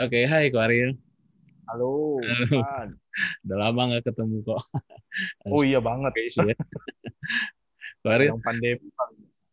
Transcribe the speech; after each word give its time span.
Oke, 0.00 0.24
hai 0.24 0.48
Ko 0.48 0.56
Ariel. 0.56 0.96
Halo, 1.68 2.16
Irfan. 2.24 2.96
Udah 3.44 3.56
lama 3.60 3.92
nggak 3.92 4.08
ketemu 4.08 4.40
kok. 4.40 4.64
Oh 5.52 5.60
iya 5.60 5.84
banget. 5.84 6.32
Ya. 6.32 6.56
Ko 8.00 8.08
Ariel, 8.08 8.32
Yang 8.32 8.40
pandemi. 8.40 8.88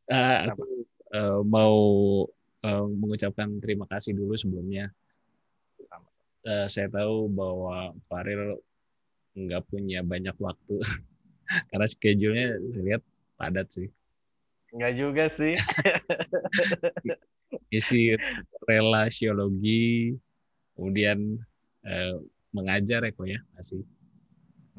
ah, 0.07 0.47
aku 0.47 0.63
eh, 1.11 1.39
mau 1.43 1.75
eh, 2.63 2.85
mengucapkan 2.87 3.51
terima 3.59 3.83
kasih 3.91 4.15
dulu 4.15 4.31
sebelumnya. 4.39 4.95
Eh, 6.47 6.71
saya 6.71 6.87
tahu 6.87 7.27
bahwa 7.27 7.91
Ko 8.07 8.11
Ariel 8.15 8.63
nggak 9.35 9.67
punya 9.67 10.07
banyak 10.07 10.39
waktu 10.39 10.79
karena 11.69 11.87
schedule-nya 11.87 12.47
saya 12.71 12.83
lihat 12.87 13.01
padat 13.35 13.67
sih. 13.75 13.91
Enggak 14.71 14.93
juga 14.95 15.23
sih. 15.35 15.59
Isi 17.73 18.13
relasiologi, 18.69 20.13
kemudian 20.79 21.35
eh, 21.83 22.15
mengajar 22.55 23.03
ya 23.03 23.11
kok 23.11 23.27
ya 23.27 23.39
masih. 23.51 23.83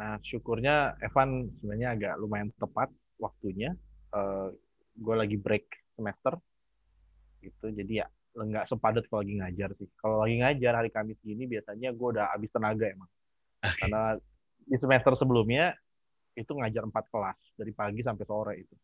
Nah, 0.01 0.17
syukurnya 0.25 0.97
Evan 1.05 1.53
sebenarnya 1.61 1.89
agak 1.93 2.15
lumayan 2.17 2.49
tepat 2.57 2.89
waktunya. 3.21 3.77
Eh, 4.17 4.49
gue 4.97 5.15
lagi 5.15 5.37
break 5.37 5.69
semester. 5.93 6.41
Gitu, 7.45 7.69
jadi 7.77 8.05
ya 8.05 8.07
nggak 8.31 8.73
sepadat 8.73 9.05
kalau 9.13 9.21
lagi 9.21 9.35
ngajar 9.37 9.71
sih. 9.77 9.89
Kalau 10.01 10.25
lagi 10.25 10.41
ngajar 10.41 10.73
hari 10.81 10.89
Kamis 10.89 11.21
gini 11.21 11.45
biasanya 11.45 11.93
gue 11.93 12.09
udah 12.17 12.33
habis 12.33 12.49
tenaga 12.49 12.89
emang. 12.89 13.11
Karena 13.61 14.17
di 14.65 14.77
semester 14.81 15.13
sebelumnya 15.21 15.77
itu 16.33 16.49
ngajar 16.57 16.89
empat 16.89 17.05
kelas 17.13 17.39
dari 17.61 17.73
pagi 17.77 18.01
sampai 18.01 18.25
sore 18.25 18.55
itu. 18.57 18.77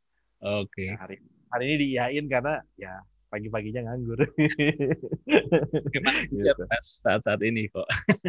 Oke. 0.45 0.93
Nah, 0.93 1.01
hari 1.01 1.17
hari 1.49 1.65
ini 1.65 1.77
diiyain 1.89 2.25
karena 2.29 2.61
ya 2.77 3.01
pagi-paginya 3.29 3.91
nganggur. 3.91 4.21
Gimana 5.93 6.19
Gitu. 6.33 6.63
saat-saat 7.03 7.41
ini 7.43 7.67
kok? 7.69 7.87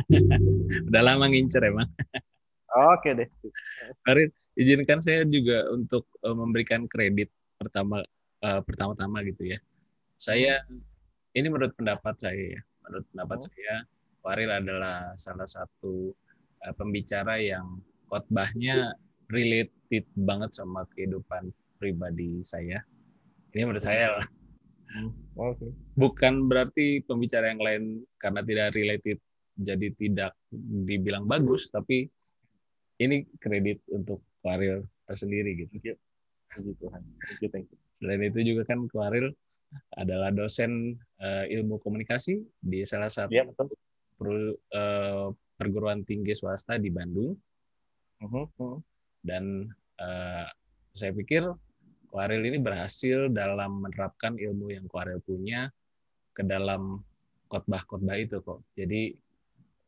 Udah 0.90 1.02
lama 1.06 1.30
ngincer 1.30 1.64
emang. 1.64 1.88
Oke 2.94 3.16
deh. 3.16 3.30
Farid, 4.04 4.30
izinkan 4.60 5.00
saya 5.00 5.24
juga 5.24 5.66
untuk 5.72 6.06
eh, 6.22 6.36
memberikan 6.36 6.86
kredit 6.86 7.32
pertama 7.58 8.04
eh, 8.44 8.62
pertama-tama 8.62 9.24
gitu 9.26 9.48
ya. 9.48 9.60
Saya 10.18 10.62
ini 11.34 11.48
menurut 11.48 11.78
pendapat 11.78 12.18
saya 12.18 12.58
ya, 12.58 12.62
menurut 12.86 13.06
pendapat 13.14 13.38
Hmm. 13.38 13.48
saya 13.54 13.76
Farid 14.22 14.50
adalah 14.52 15.14
salah 15.16 15.48
satu 15.48 16.12
eh, 16.66 16.74
pembicara 16.76 17.38
yang 17.40 17.80
khotbahnya 18.10 18.92
related 19.30 20.04
banget 20.16 20.52
sama 20.56 20.84
kehidupan 20.96 21.52
pribadi 21.78 22.42
saya. 22.42 22.82
Ini 23.54 23.64
menurut 23.64 23.84
saya 23.84 24.20
lah. 24.20 24.28
Oke. 25.38 25.70
bukan 25.94 26.50
berarti 26.50 27.02
pembicara 27.06 27.54
yang 27.54 27.62
lain 27.62 27.84
karena 28.18 28.42
tidak 28.42 28.74
related 28.74 29.18
jadi 29.58 29.88
tidak 29.98 30.32
dibilang 30.54 31.26
bagus, 31.26 31.74
tapi 31.74 32.06
ini 32.98 33.26
kredit 33.42 33.82
untuk 33.90 34.22
Kwaril 34.38 34.86
tersendiri 35.06 35.58
gitu. 35.58 35.98
Puji 36.48 36.72
Tuhan. 36.78 37.02
Thank 37.26 37.40
you, 37.42 37.50
thank 37.50 37.68
you. 37.74 37.78
Selain 37.98 38.22
itu 38.22 38.38
juga 38.46 38.70
kan 38.70 38.86
Kwaril 38.86 39.34
adalah 39.98 40.30
dosen 40.30 40.96
eh, 41.20 41.46
ilmu 41.58 41.82
komunikasi 41.82 42.40
di 42.62 42.86
salah 42.86 43.10
satu 43.10 43.34
Iya, 43.34 43.50
betul. 43.50 43.74
per- 44.16 44.58
eh, 44.72 45.28
perguruan 45.58 46.06
tinggi 46.06 46.38
swasta 46.38 46.78
di 46.78 46.94
Bandung 46.94 47.34
Mhm, 48.22 48.46
mhm. 48.58 48.78
dan 49.26 49.44
eh, 49.98 50.48
saya 50.94 51.12
pikir 51.14 51.46
Kwaril 52.08 52.42
ini 52.48 52.58
berhasil 52.58 53.28
dalam 53.30 53.84
menerapkan 53.84 54.40
ilmu 54.40 54.72
yang 54.72 54.88
Kwaril 54.88 55.20
punya 55.22 55.68
ke 56.32 56.42
dalam 56.46 57.04
khotbah-khotbah 57.52 58.18
itu 58.20 58.40
kok. 58.44 58.64
Jadi 58.76 59.12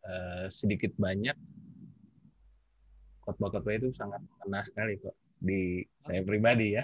eh, 0.04 0.46
sedikit 0.52 0.92
banyak 1.00 1.36
khotbah-khotbah 3.24 3.74
itu 3.78 3.94
sangat 3.96 4.20
mengena 4.26 4.62
sekali 4.66 5.00
kok 5.00 5.16
di 5.40 5.84
saya 6.04 6.22
pribadi 6.24 6.76
ya. 6.76 6.84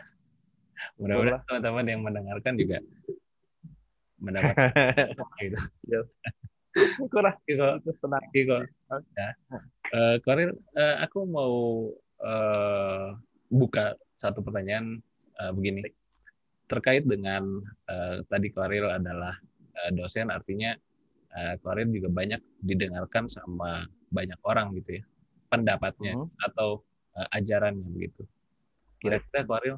Mudah-mudahan 0.99 1.43
teman-teman 1.47 1.85
yang 1.87 2.01
mendengarkan 2.03 2.53
juga 2.59 2.77
mendapat 4.19 4.55
gitu. 5.43 5.59
Kurang 7.07 7.39
Kok, 7.39 7.87
itu 7.87 7.91
tenang. 8.03 8.23
kok. 8.35 8.61
Ya. 9.15 9.29
Eh, 9.95 10.15
eh, 10.19 10.95
aku 10.99 11.23
mau 11.23 11.87
eh, 12.19 13.07
buka 13.47 13.95
satu 14.19 14.43
pertanyaan 14.43 14.99
eh, 15.41 15.51
begini. 15.51 15.81
Terkait 16.65 17.05
dengan 17.05 17.61
eh, 17.89 18.25
tadi 18.25 18.49
Kwaril 18.49 18.89
adalah 18.89 19.37
eh, 19.75 19.91
dosen 19.93 20.33
artinya 20.33 20.73
eh, 21.35 21.55
Kwaril 21.61 21.91
juga 21.93 22.09
banyak 22.09 22.41
didengarkan 22.63 23.29
sama 23.29 23.85
banyak 24.09 24.39
orang 24.45 24.73
gitu 24.79 25.01
ya 25.01 25.03
pendapatnya 25.51 26.17
Mhm. 26.17 26.27
atau 26.51 26.81
eh, 27.15 27.37
ajarannya 27.37 27.85
begitu. 27.93 28.25
Kira-kira 28.97 29.45
Kwaril 29.45 29.77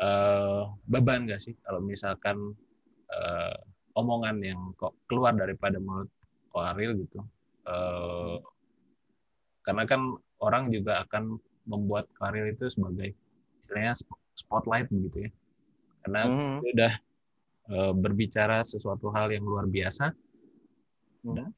eh, 0.00 0.62
beban 0.88 1.28
gak 1.28 1.42
sih 1.44 1.54
kalau 1.60 1.84
misalkan 1.84 2.56
eh, 3.12 3.56
omongan 3.94 4.42
yang 4.42 4.60
kok 4.74 4.96
keluar 5.06 5.36
daripada 5.36 5.78
mulut 5.78 6.10
Kwaril 6.50 6.98
gitu? 7.04 7.20
Eh, 7.68 8.38
karena 9.64 9.84
kan 9.88 10.00
orang 10.44 10.68
juga 10.68 11.04
akan 11.04 11.36
membuat 11.64 12.08
Kwaril 12.16 12.52
itu 12.52 12.68
sebagai 12.68 13.16
istilahnya 13.64 13.96
sp- 13.96 14.20
spotlight 14.36 14.92
begitu 14.92 15.24
ya 15.24 15.30
karena 16.04 16.20
dia 16.60 16.70
udah 16.76 16.92
eh, 17.64 17.92
berbicara 17.96 18.60
sesuatu 18.60 19.08
hal 19.08 19.32
yang 19.32 19.48
luar 19.48 19.64
biasa 19.64 20.12
Mhm. 21.24 21.48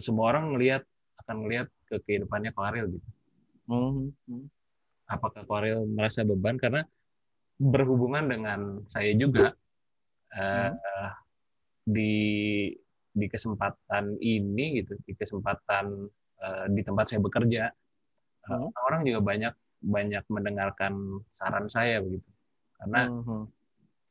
semua 0.00 0.32
orang 0.32 0.56
melihat 0.56 0.80
akan 1.20 1.44
melihat 1.44 1.68
ke 1.84 2.00
kehidupannya 2.00 2.56
Kwaril 2.56 2.96
gitu 2.96 3.08
Mhm, 3.68 4.08
mhm. 4.24 4.46
apakah 5.04 5.44
Kwaril 5.44 5.84
merasa 5.84 6.24
beban 6.24 6.56
karena 6.56 6.88
berhubungan 7.60 8.24
dengan 8.24 8.60
saya 8.88 9.12
juga 9.12 9.52
eh, 10.32 10.72
di 11.84 12.14
di 13.14 13.26
kesempatan 13.28 14.16
ini 14.18 14.80
gitu 14.82 14.96
di 15.04 15.12
kesempatan 15.12 16.08
eh, 16.40 16.66
di 16.72 16.80
tempat 16.80 17.04
saya 17.12 17.20
bekerja 17.20 17.68
Hmm. 18.44 18.68
orang 18.88 19.08
juga 19.08 19.24
banyak 19.24 19.54
banyak 19.84 20.24
mendengarkan 20.32 21.20
saran 21.28 21.68
saya 21.68 22.00
begitu 22.00 22.28
karena 22.80 23.12
Mhm. 23.12 23.44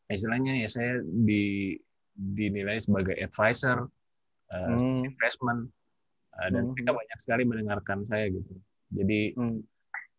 istilahnya 0.07 0.53
ya 0.61 0.69
saya 0.69 1.01
di 1.01 1.73
dinilai 2.13 2.77
sebagai 2.77 3.17
advisor 3.17 3.89
eh, 4.53 4.77
Mhm. 4.77 5.09
investment 5.09 5.61
eh, 6.37 6.49
dan 6.53 6.69
Mhm. 6.69 6.71
mereka 6.77 6.91
banyak 6.93 7.17
sekali 7.17 7.43
mendengarkan 7.43 8.05
saya 8.05 8.29
gitu 8.29 8.53
jadi 8.93 9.33
Mhm. 9.33 9.59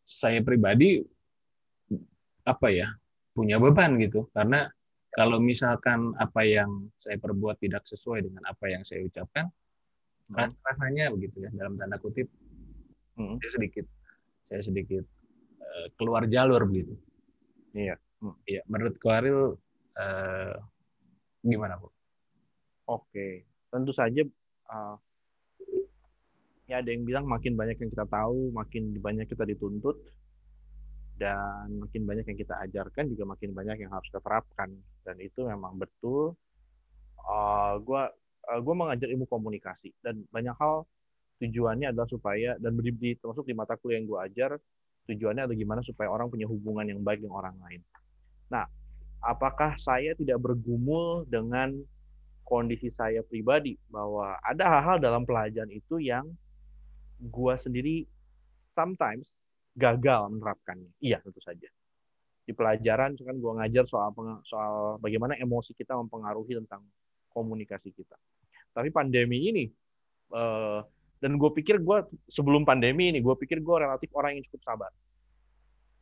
saya 0.03 0.43
pribadi 0.43 1.01
apa 2.45 2.69
ya 2.69 2.91
punya 3.33 3.57
beban 3.57 3.97
gitu 3.99 4.29
karena 4.35 4.69
kalau 5.15 5.39
misalkan 5.39 6.11
apa 6.19 6.43
yang 6.43 6.91
saya 6.99 7.17
perbuat 7.17 7.63
tidak 7.63 7.87
sesuai 7.87 8.27
dengan 8.27 8.43
apa 8.51 8.67
yang 8.69 8.83
saya 8.83 9.07
ucapkan 9.07 9.47
Hmm. 10.29 10.37
ras- 10.41 10.59
rasanya 10.67 11.15
begitu 11.15 11.47
ya 11.47 11.51
dalam 11.55 11.79
tanda 11.79 11.97
kutip 11.97 12.27
Mhm. 13.15 13.39
saya 13.39 13.51
sedikit 13.55 13.87
saya 14.45 14.61
sedikit 14.61 15.05
keluar 15.97 16.25
jalur 16.29 16.65
begitu 16.69 16.97
Iya. 17.75 17.99
ya 18.47 18.63
menurut 18.71 18.97
Kwaril 19.03 19.59
eh, 19.99 20.57
gimana 21.45 21.77
bu 21.77 21.93
Oke, 22.85 23.49
tentu 23.73 23.97
saja 23.97 24.21
uh, 24.69 24.97
ya 26.69 26.85
ada 26.85 26.89
yang 26.93 27.09
bilang 27.09 27.25
makin 27.25 27.57
banyak 27.57 27.81
yang 27.81 27.89
kita 27.89 28.05
tahu, 28.05 28.53
makin 28.53 28.93
banyak 29.01 29.25
kita 29.25 29.49
dituntut, 29.49 30.05
dan 31.17 31.81
makin 31.81 32.05
banyak 32.05 32.29
yang 32.29 32.37
kita 32.37 32.61
ajarkan 32.69 33.09
juga 33.09 33.25
makin 33.25 33.57
banyak 33.57 33.89
yang 33.89 33.93
harus 33.93 34.05
kita 34.13 34.21
terapkan. 34.21 34.69
Dan 35.01 35.17
itu 35.17 35.49
memang 35.49 35.81
betul. 35.81 36.37
Uh, 37.25 37.81
gua 37.81 38.13
uh, 38.53 38.61
gua 38.61 38.75
mengajar 38.77 39.09
ilmu 39.09 39.25
komunikasi 39.25 39.97
dan 40.05 40.21
banyak 40.29 40.53
hal 40.61 40.85
tujuannya 41.41 41.89
adalah 41.89 42.05
supaya 42.13 42.61
dan 42.61 42.77
di, 42.85 42.93
di- 42.93 43.17
termasuk 43.17 43.49
di 43.49 43.57
mata 43.57 43.81
kuliah 43.81 43.97
yang 43.97 44.05
gua 44.13 44.29
ajar 44.29 44.61
tujuannya 45.09 45.45
adalah 45.45 45.59
gimana 45.59 45.81
supaya 45.85 46.09
orang 46.09 46.33
punya 46.33 46.49
hubungan 46.49 46.89
yang 46.89 47.01
baik 47.05 47.21
dengan 47.21 47.37
orang 47.41 47.57
lain. 47.61 47.81
Nah, 48.49 48.65
apakah 49.21 49.77
saya 49.81 50.17
tidak 50.17 50.41
bergumul 50.41 51.29
dengan 51.29 51.73
kondisi 52.45 52.93
saya 52.93 53.25
pribadi 53.25 53.77
bahwa 53.89 54.37
ada 54.45 54.65
hal-hal 54.69 54.97
dalam 55.01 55.25
pelajaran 55.25 55.73
itu 55.73 55.97
yang 56.01 56.29
gua 57.33 57.57
sendiri 57.61 58.05
sometimes 58.77 59.25
gagal 59.77 60.29
menerapkannya. 60.33 60.93
Iya, 61.01 61.25
tentu 61.25 61.41
saja. 61.41 61.69
Di 62.45 62.53
pelajaran 62.53 63.17
kan 63.17 63.37
gua 63.41 63.65
ngajar 63.65 63.89
soal 63.89 64.13
soal 64.45 65.01
bagaimana 65.01 65.37
emosi 65.41 65.73
kita 65.73 65.97
mempengaruhi 65.97 66.61
tentang 66.61 66.85
komunikasi 67.33 67.93
kita. 67.97 68.17
Tapi 68.77 68.93
pandemi 68.93 69.49
ini 69.49 69.65
eh, 70.37 70.81
dan 71.25 71.41
gue 71.41 71.51
pikir 71.57 71.81
gue 71.81 71.99
sebelum 72.29 72.69
pandemi 72.69 73.09
ini 73.09 73.25
gue 73.25 73.33
pikir 73.33 73.65
gue 73.65 73.77
relatif 73.81 74.13
orang 74.13 74.37
yang 74.37 74.45
cukup 74.45 74.61
sabar. 74.61 74.93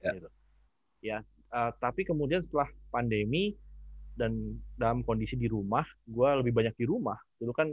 Ya. 0.03 0.19
Gitu. 0.19 0.29
Ya, 1.03 1.19
eh, 1.55 1.71
tapi 1.79 2.03
kemudian 2.03 2.43
setelah 2.43 2.67
pandemi 2.91 3.55
dan 4.19 4.59
dalam 4.75 5.07
kondisi 5.07 5.39
di 5.39 5.47
rumah, 5.47 5.87
gue 6.11 6.29
lebih 6.43 6.51
banyak 6.51 6.75
di 6.75 6.85
rumah. 6.91 7.15
Dulu 7.39 7.55
kan 7.55 7.71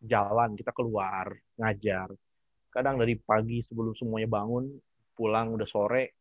jalan, 0.00 0.56
kita 0.56 0.72
keluar, 0.72 1.28
ngajar. 1.60 2.08
Kadang 2.72 2.96
dari 2.96 3.20
pagi 3.20 3.60
sebelum 3.68 3.92
semuanya 3.92 4.32
bangun, 4.32 4.72
pulang 5.12 5.60
udah 5.60 5.68
sore, 5.68 6.16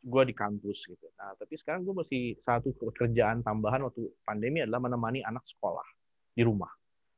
gue 0.00 0.22
di 0.24 0.32
kampus 0.32 0.78
gitu. 0.88 1.06
Nah, 1.20 1.36
tapi 1.36 1.52
sekarang 1.60 1.84
gue 1.84 1.94
masih 2.00 2.22
satu 2.48 2.72
pekerjaan 2.80 3.44
tambahan 3.44 3.84
waktu 3.84 4.08
pandemi 4.24 4.64
adalah 4.64 4.88
menemani 4.88 5.20
anak 5.20 5.44
sekolah 5.52 5.84
di 6.32 6.42
rumah. 6.48 6.70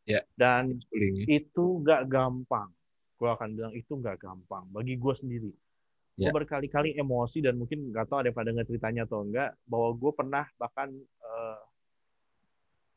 Ya. 0.08 0.24
Dan 0.32 0.80
itu 1.28 1.64
gak 1.84 2.08
gampang. 2.08 2.72
Gue 3.20 3.28
akan 3.28 3.52
bilang 3.52 3.74
itu 3.76 3.92
gak 4.00 4.24
gampang 4.24 4.64
bagi 4.72 4.96
gue 4.96 5.14
sendiri. 5.20 5.52
Ya. 6.16 6.32
Gue 6.32 6.42
berkali-kali 6.42 6.96
emosi 6.96 7.44
dan 7.44 7.54
mungkin 7.60 7.94
nggak 7.94 8.10
tahu 8.10 8.26
ada 8.26 8.34
pada 8.34 8.50
nggak 8.50 8.66
ceritanya 8.66 9.06
atau 9.06 9.22
enggak 9.22 9.54
bahwa 9.70 9.94
gue 9.94 10.12
pernah 10.18 10.44
bahkan 10.58 10.90
uh, 11.22 11.62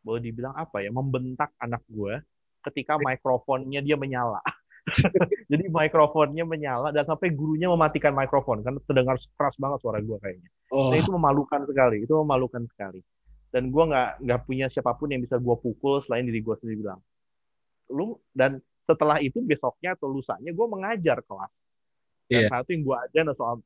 boleh 0.01 0.21
dibilang 0.25 0.57
apa 0.57 0.81
ya 0.81 0.89
membentak 0.89 1.53
anak 1.61 1.85
gue 1.85 2.17
ketika 2.65 2.97
mikrofonnya 2.97 3.85
dia 3.85 3.93
menyala. 3.93 4.41
Jadi 5.53 5.69
mikrofonnya 5.69 6.41
menyala 6.49 6.89
dan 6.89 7.05
sampai 7.05 7.29
gurunya 7.29 7.69
mematikan 7.69 8.17
mikrofon 8.17 8.65
karena 8.65 8.81
terdengar 8.89 9.21
keras 9.37 9.55
banget 9.61 9.79
suara 9.85 10.01
gue 10.01 10.17
kayaknya. 10.17 10.49
Oh. 10.73 10.89
Nah, 10.89 10.97
itu 10.97 11.13
memalukan 11.13 11.61
sekali, 11.69 12.01
itu 12.01 12.13
memalukan 12.17 12.65
sekali. 12.73 13.05
Dan 13.51 13.67
gue 13.69 13.83
nggak 13.83 14.23
nggak 14.23 14.39
punya 14.47 14.71
siapa 14.71 14.95
pun 14.95 15.11
yang 15.11 15.19
bisa 15.19 15.35
gue 15.35 15.55
pukul 15.59 15.99
selain 16.07 16.23
diri 16.23 16.39
gue 16.39 16.55
sendiri 16.59 16.87
bilang. 16.87 16.99
Lu 17.91 18.15
dan 18.31 18.63
setelah 18.87 19.19
itu 19.19 19.43
besoknya 19.43 19.93
atau 19.93 20.07
lusanya 20.07 20.55
gue 20.55 20.67
mengajar 20.67 21.19
kelas. 21.23 21.51
Dan 22.31 22.47
yeah. 22.47 22.51
satu 22.51 22.71
yang 22.71 22.83
gue 22.87 22.95
ajar 22.95 23.23
soal 23.35 23.59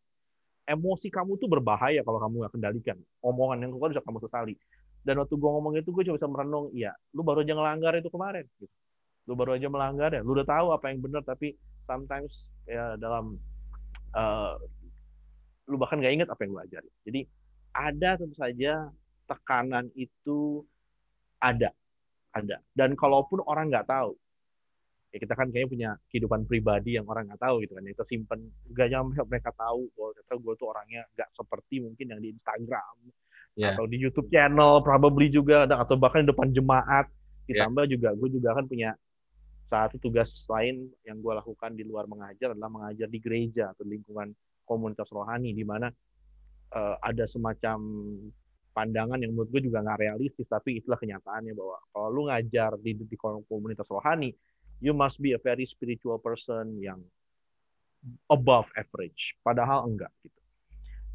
emosi 0.66 1.14
kamu 1.14 1.38
tuh 1.38 1.46
berbahaya 1.46 2.02
kalau 2.02 2.18
kamu 2.18 2.46
nggak 2.46 2.54
kendalikan. 2.58 2.98
Omongan 3.22 3.62
yang 3.62 3.72
keluar 3.78 3.94
bisa 3.94 4.02
kamu 4.02 4.20
sesali. 4.26 4.58
Dan 5.06 5.22
waktu 5.22 5.38
gue 5.38 5.50
ngomong 5.54 5.78
itu 5.78 5.94
gue 5.94 6.02
cuma 6.02 6.18
bisa 6.18 6.26
merenung, 6.26 6.74
iya, 6.74 6.90
lu 7.14 7.22
baru 7.22 7.46
aja 7.46 7.54
ngelanggar 7.54 7.94
itu 8.02 8.10
kemarin. 8.10 8.42
Gitu 8.58 8.74
lu 9.26 9.34
baru 9.34 9.58
aja 9.58 9.68
melanggar 9.70 10.14
ya 10.14 10.22
lu 10.22 10.38
udah 10.38 10.48
tahu 10.48 10.68
apa 10.74 10.94
yang 10.94 11.02
benar 11.02 11.26
tapi 11.26 11.58
sometimes 11.90 12.46
ya 12.70 12.94
dalam 13.02 13.38
uh, 14.14 14.54
lu 15.66 15.82
bahkan 15.82 15.98
gak 15.98 16.14
inget 16.14 16.30
apa 16.30 16.46
yang 16.46 16.54
lu 16.54 16.62
ajarin 16.62 16.94
jadi 17.02 17.22
ada 17.74 18.10
tentu 18.22 18.38
saja 18.38 18.90
tekanan 19.26 19.90
itu 19.98 20.64
ada 21.42 21.74
ada 22.36 22.58
dan 22.76 22.94
kalaupun 22.94 23.42
orang 23.46 23.72
nggak 23.72 23.88
tahu 23.90 24.14
ya 25.16 25.18
kita 25.24 25.32
kan 25.32 25.48
kayaknya 25.48 25.72
punya 25.72 25.90
kehidupan 26.12 26.44
pribadi 26.44 27.00
yang 27.00 27.08
orang 27.08 27.32
nggak 27.32 27.40
tahu 27.40 27.64
gitu 27.64 27.72
kan 27.80 27.88
kita 27.88 28.04
simpen 28.12 28.40
gak 28.76 28.92
nyampe 28.92 29.16
mereka 29.24 29.56
tahu 29.56 29.88
bahwa 29.96 30.12
ternyata 30.12 30.36
gue 30.44 30.54
tuh 30.60 30.68
orangnya 30.68 31.02
nggak 31.16 31.30
seperti 31.32 31.76
mungkin 31.80 32.06
yang 32.12 32.20
di 32.20 32.30
Instagram 32.36 32.96
yeah. 33.56 33.72
atau 33.72 33.88
di 33.88 33.98
YouTube 33.98 34.28
channel 34.28 34.84
probably 34.84 35.32
juga 35.32 35.64
atau 35.64 35.96
bahkan 35.96 36.28
di 36.28 36.36
depan 36.36 36.52
jemaat 36.52 37.08
ya. 37.48 37.64
ditambah 37.64 37.88
yeah. 37.88 37.94
juga 37.96 38.10
gue 38.12 38.30
juga 38.36 38.50
kan 38.60 38.66
punya 38.68 38.92
satu 39.72 39.98
tugas 40.04 40.30
lain 40.52 40.92
yang 41.08 41.24
gue 41.24 41.34
lakukan 41.34 41.72
di 41.74 41.88
luar 41.88 42.06
mengajar 42.06 42.54
adalah 42.54 42.70
mengajar 42.70 43.08
di 43.08 43.20
gereja 43.24 43.72
atau 43.72 43.88
lingkungan 43.88 44.36
komunitas 44.68 45.10
rohani 45.10 45.56
di 45.56 45.64
mana 45.64 45.90
uh, 46.76 46.96
ada 47.00 47.24
semacam 47.26 47.80
pandangan 48.76 49.16
yang 49.24 49.32
menurut 49.32 49.48
gue 49.56 49.64
juga 49.64 49.80
nggak 49.80 50.00
realistis 50.04 50.44
tapi 50.52 50.84
itulah 50.84 51.00
kenyataannya 51.00 51.56
bahwa 51.56 51.80
kalau 51.96 52.08
lu 52.12 52.22
ngajar 52.28 52.76
di, 52.84 52.92
di 53.00 53.16
komunitas 53.16 53.88
rohani 53.88 54.36
you 54.84 54.92
must 54.92 55.16
be 55.24 55.32
a 55.32 55.40
very 55.40 55.64
spiritual 55.64 56.20
person 56.20 56.76
yang 56.84 57.00
above 58.28 58.68
average 58.76 59.40
padahal 59.40 59.88
enggak 59.88 60.12
gitu 60.20 60.42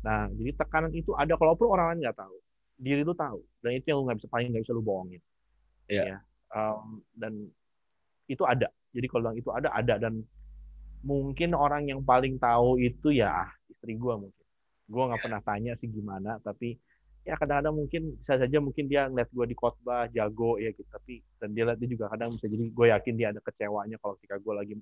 nah 0.01 0.33
jadi 0.33 0.57
tekanan 0.57 0.97
itu 0.97 1.13
ada 1.13 1.37
kalaupun 1.37 1.69
orang 1.69 1.93
lain 1.93 2.09
nggak 2.09 2.17
tahu 2.17 2.37
diri 2.81 3.05
lu 3.05 3.13
tahu 3.13 3.45
dan 3.61 3.77
itu 3.77 3.93
yang 3.93 4.01
lu 4.01 4.05
nggak 4.09 4.25
bisa 4.25 4.29
paling 4.33 4.49
nggak 4.49 4.65
bisa 4.65 4.73
lu 4.73 4.81
bohongin 4.81 5.21
yeah. 5.93 6.17
ya 6.17 6.19
um, 6.57 7.05
dan 7.13 7.53
itu 8.31 8.47
ada. 8.47 8.71
Jadi 8.95 9.07
kalau 9.11 9.35
itu 9.35 9.51
ada, 9.51 9.75
ada 9.75 9.95
dan 9.99 10.23
mungkin 11.03 11.55
orang 11.59 11.91
yang 11.91 12.07
paling 12.07 12.39
tahu 12.39 12.79
itu 12.79 13.11
ya 13.11 13.51
istri 13.67 13.99
gue 13.99 14.15
mungkin. 14.15 14.47
Gue 14.87 15.03
nggak 15.11 15.23
pernah 15.23 15.43
tanya 15.43 15.75
sih 15.79 15.91
gimana, 15.91 16.39
tapi 16.43 16.79
ya 17.31 17.39
kadang-kadang 17.39 17.79
mungkin 17.79 18.03
bisa 18.19 18.35
saja 18.43 18.59
mungkin 18.59 18.91
dia 18.91 19.07
ngeliat 19.07 19.31
gue 19.31 19.47
di 19.47 19.55
khotbah 19.55 20.11
jago 20.11 20.59
ya 20.59 20.75
gitu 20.75 20.91
tapi 20.91 21.23
dan 21.39 21.55
dia 21.55 21.63
lihat 21.63 21.79
dia 21.79 21.91
juga 21.95 22.11
kadang 22.11 22.35
bisa 22.35 22.51
jadi 22.51 22.65
gue 22.75 22.87
yakin 22.91 23.15
dia 23.15 23.29
ada 23.31 23.39
kecewanya 23.39 23.97
kalau 24.03 24.19
ketika 24.19 24.43
gue 24.43 24.55
lagi 24.59 24.75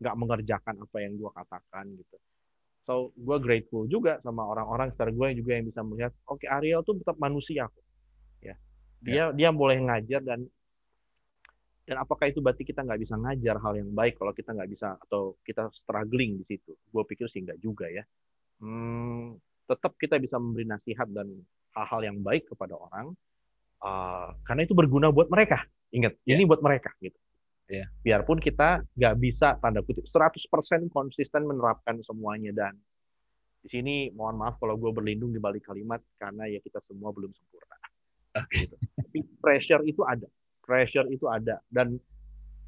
nggak 0.00 0.16
mengerjakan 0.16 0.74
apa 0.80 0.96
yang 1.04 1.12
gue 1.20 1.30
katakan 1.36 1.84
gitu 2.00 2.16
so 2.88 3.12
gue 3.12 3.36
grateful 3.44 3.84
juga 3.84 4.24
sama 4.24 4.48
orang-orang 4.48 4.88
sekitar 4.96 5.12
gue 5.12 5.26
yang 5.28 5.36
juga 5.36 5.52
yang 5.60 5.66
bisa 5.68 5.80
melihat 5.84 6.12
oke 6.24 6.40
okay, 6.40 6.48
Ariel 6.48 6.80
tuh 6.80 6.96
tetap 6.96 7.20
manusia 7.20 7.68
kok 7.68 7.84
ya 8.40 8.56
dia 9.04 9.12
yeah. 9.12 9.28
dia 9.36 9.48
boleh 9.52 9.76
ngajar 9.84 10.24
dan 10.24 10.48
dan 11.82 11.98
apakah 11.98 12.30
itu 12.30 12.38
berarti 12.38 12.62
kita 12.62 12.86
nggak 12.86 13.00
bisa 13.02 13.18
ngajar 13.18 13.58
hal 13.58 13.74
yang 13.74 13.90
baik 13.90 14.14
kalau 14.14 14.30
kita 14.30 14.54
nggak 14.54 14.70
bisa 14.70 14.94
atau 15.02 15.34
kita 15.42 15.66
struggling 15.74 16.38
di 16.38 16.46
situ? 16.46 16.78
Gue 16.94 17.02
pikir 17.02 17.26
sih 17.26 17.42
nggak 17.42 17.58
juga 17.58 17.90
ya. 17.90 18.06
Hmm, 18.62 19.34
tetap 19.66 19.98
kita 19.98 20.22
bisa 20.22 20.38
memberi 20.38 20.62
nasihat 20.62 21.10
dan 21.10 21.26
hal-hal 21.72 22.00
yang 22.04 22.18
baik 22.20 22.48
kepada 22.48 22.76
orang 22.76 23.12
uh, 23.82 24.36
karena 24.44 24.62
itu 24.64 24.74
berguna 24.76 25.08
buat 25.10 25.28
mereka. 25.28 25.64
Ingat, 25.92 26.16
yeah. 26.24 26.40
ini 26.40 26.48
buat 26.48 26.64
mereka 26.64 26.92
gitu. 27.04 27.16
Yeah. 27.68 27.88
Biarpun 28.04 28.40
kita 28.40 28.84
nggak 28.96 29.14
bisa 29.20 29.56
tanda 29.60 29.80
kutip 29.84 30.04
100% 30.08 30.92
konsisten 30.92 31.48
menerapkan 31.48 32.00
semuanya 32.04 32.52
dan 32.52 32.76
di 33.62 33.68
sini 33.70 33.94
mohon 34.12 34.36
maaf 34.36 34.58
kalau 34.58 34.74
gue 34.74 34.90
berlindung 34.90 35.30
di 35.30 35.38
balik 35.38 35.70
kalimat 35.70 36.02
karena 36.18 36.50
ya 36.50 36.58
kita 36.58 36.82
semua 36.84 37.14
belum 37.14 37.30
sempurna. 37.32 37.76
Okay. 38.32 38.66
Gitu. 38.66 38.76
Tapi 38.76 39.18
pressure 39.40 39.84
itu 39.84 40.02
ada 40.02 40.26
pressure 40.62 41.10
itu 41.10 41.26
ada 41.26 41.58
dan 41.68 41.98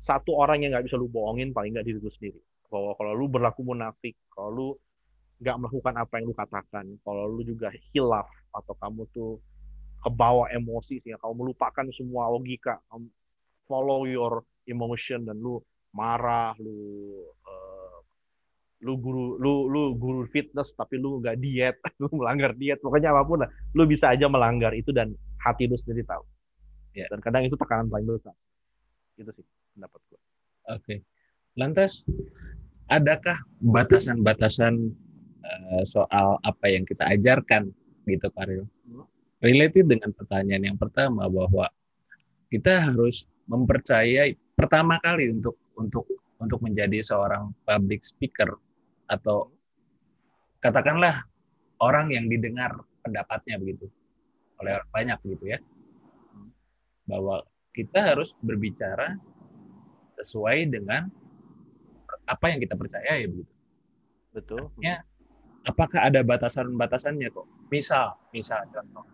satu 0.04 0.36
orang 0.36 0.66
yang 0.66 0.76
nggak 0.76 0.90
bisa 0.90 0.98
lu 1.00 1.08
bohongin 1.08 1.54
paling 1.54 1.72
nggak 1.72 1.86
diri 1.86 1.98
lu 2.02 2.12
sendiri 2.12 2.40
bahwa 2.68 2.92
kalau 2.98 3.12
lu 3.14 3.26
berlaku 3.30 3.62
munafik 3.64 4.18
kalau 4.28 4.50
lu 4.50 4.68
nggak 5.42 5.56
melakukan 5.58 5.94
apa 5.98 6.12
yang 6.18 6.24
lu 6.30 6.36
katakan 6.36 6.86
kalau 7.02 7.26
lu 7.26 7.42
juga 7.42 7.72
hilaf 7.90 8.28
atau 8.54 8.74
kamu 8.78 9.02
tuh 9.10 9.42
kebawa 10.04 10.52
emosi 10.54 11.00
sehingga 11.02 11.18
kamu 11.22 11.34
melupakan 11.46 11.86
semua 11.96 12.30
logika 12.30 12.78
follow 13.66 14.06
your 14.06 14.44
emotion 14.68 15.26
dan 15.26 15.40
lu 15.40 15.58
marah 15.90 16.54
lu 16.60 16.76
uh, 17.44 17.98
lu 18.84 18.94
guru 19.00 19.40
lu 19.40 19.66
lu 19.66 19.82
guru 19.96 20.22
fitness 20.30 20.70
tapi 20.76 21.00
lu 21.00 21.18
nggak 21.18 21.40
diet 21.40 21.76
lu 22.02 22.06
melanggar 22.14 22.52
diet 22.54 22.78
pokoknya 22.78 23.10
apa 23.10 23.22
pun 23.26 23.42
lah 23.42 23.50
lu 23.74 23.88
bisa 23.88 24.12
aja 24.12 24.28
melanggar 24.30 24.70
itu 24.76 24.92
dan 24.92 25.10
hati 25.40 25.66
lu 25.66 25.74
sendiri 25.80 26.04
tahu 26.06 26.22
Ya. 26.94 27.10
Dan 27.10 27.18
kadang 27.20 27.42
itu 27.42 27.58
tekanan 27.58 27.90
paling 27.90 28.06
besar. 28.06 28.32
Itu 29.18 29.30
sih 29.34 29.44
pendapat 29.74 30.00
gue. 30.08 30.14
Oke. 30.14 30.22
Okay. 30.78 30.98
Lantas, 31.58 32.06
adakah 32.90 33.38
batasan-batasan 33.62 34.94
uh, 35.44 35.82
soal 35.84 36.40
apa 36.40 36.66
yang 36.72 36.88
kita 36.88 37.04
ajarkan 37.12 37.68
gitu 38.08 38.26
Pak 38.32 38.44
Rio? 38.48 38.64
Hmm. 38.88 39.04
Related 39.44 39.86
dengan 39.86 40.10
pertanyaan 40.16 40.72
yang 40.72 40.78
pertama 40.80 41.28
bahwa 41.28 41.68
kita 42.48 42.90
harus 42.90 43.28
mempercayai 43.44 44.34
pertama 44.56 44.96
kali 45.04 45.28
untuk 45.28 45.60
untuk 45.76 46.08
untuk 46.40 46.60
menjadi 46.64 47.04
seorang 47.04 47.52
public 47.68 48.00
speaker 48.00 48.56
atau 49.08 49.52
katakanlah 50.64 51.28
orang 51.84 52.08
yang 52.08 52.24
didengar 52.24 52.72
pendapatnya 53.04 53.60
begitu 53.60 53.84
oleh 54.64 54.80
banyak 54.88 55.18
begitu 55.20 55.56
ya 55.56 55.58
bahwa 57.04 57.44
kita 57.76 58.00
harus 58.00 58.32
berbicara 58.40 59.18
sesuai 60.16 60.72
dengan 60.72 61.10
apa 62.24 62.46
yang 62.48 62.62
kita 62.62 62.78
percaya 62.78 63.20
ya 63.20 63.26
begitu. 63.28 63.52
Betul. 64.32 64.72
Artinya, 64.72 65.04
apakah 65.64 66.06
ada 66.08 66.20
batasan-batasannya 66.20 67.28
kok? 67.32 67.48
Misal, 67.72 68.14
misal 68.30 68.64
contoh. 68.70 69.04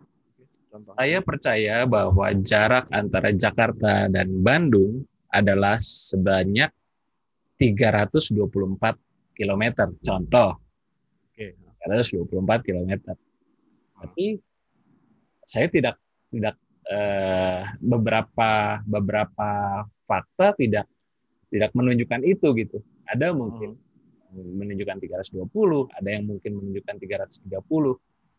contoh. 0.71 0.93
Saya 0.99 1.19
percaya 1.23 1.87
bahwa 1.87 2.27
jarak 2.43 2.87
antara 2.91 3.31
Jakarta 3.35 4.11
dan 4.11 4.29
Bandung 4.43 5.07
adalah 5.31 5.79
sebanyak 5.79 6.71
324 7.59 8.35
km. 9.37 9.65
Contoh. 10.03 10.51
Oke. 11.31 11.55
324 11.87 12.67
km. 12.67 13.15
Tapi 14.01 14.37
saya 15.47 15.67
tidak 15.67 15.97
tidak 16.31 16.55
eh, 16.87 17.63
beberapa 17.83 18.79
beberapa 18.87 19.51
fakta 20.07 20.55
tidak 20.55 20.87
tidak 21.51 21.71
menunjukkan 21.75 22.23
itu 22.23 22.49
gitu. 22.55 22.79
Ada 23.11 23.35
mungkin 23.35 23.75
hmm. 23.75 23.90
Menunjukkan 24.35 24.99
320, 25.03 25.91
ada 25.91 26.09
yang 26.09 26.25
mungkin 26.27 26.53
menunjukkan 26.59 26.97
330 27.03 27.51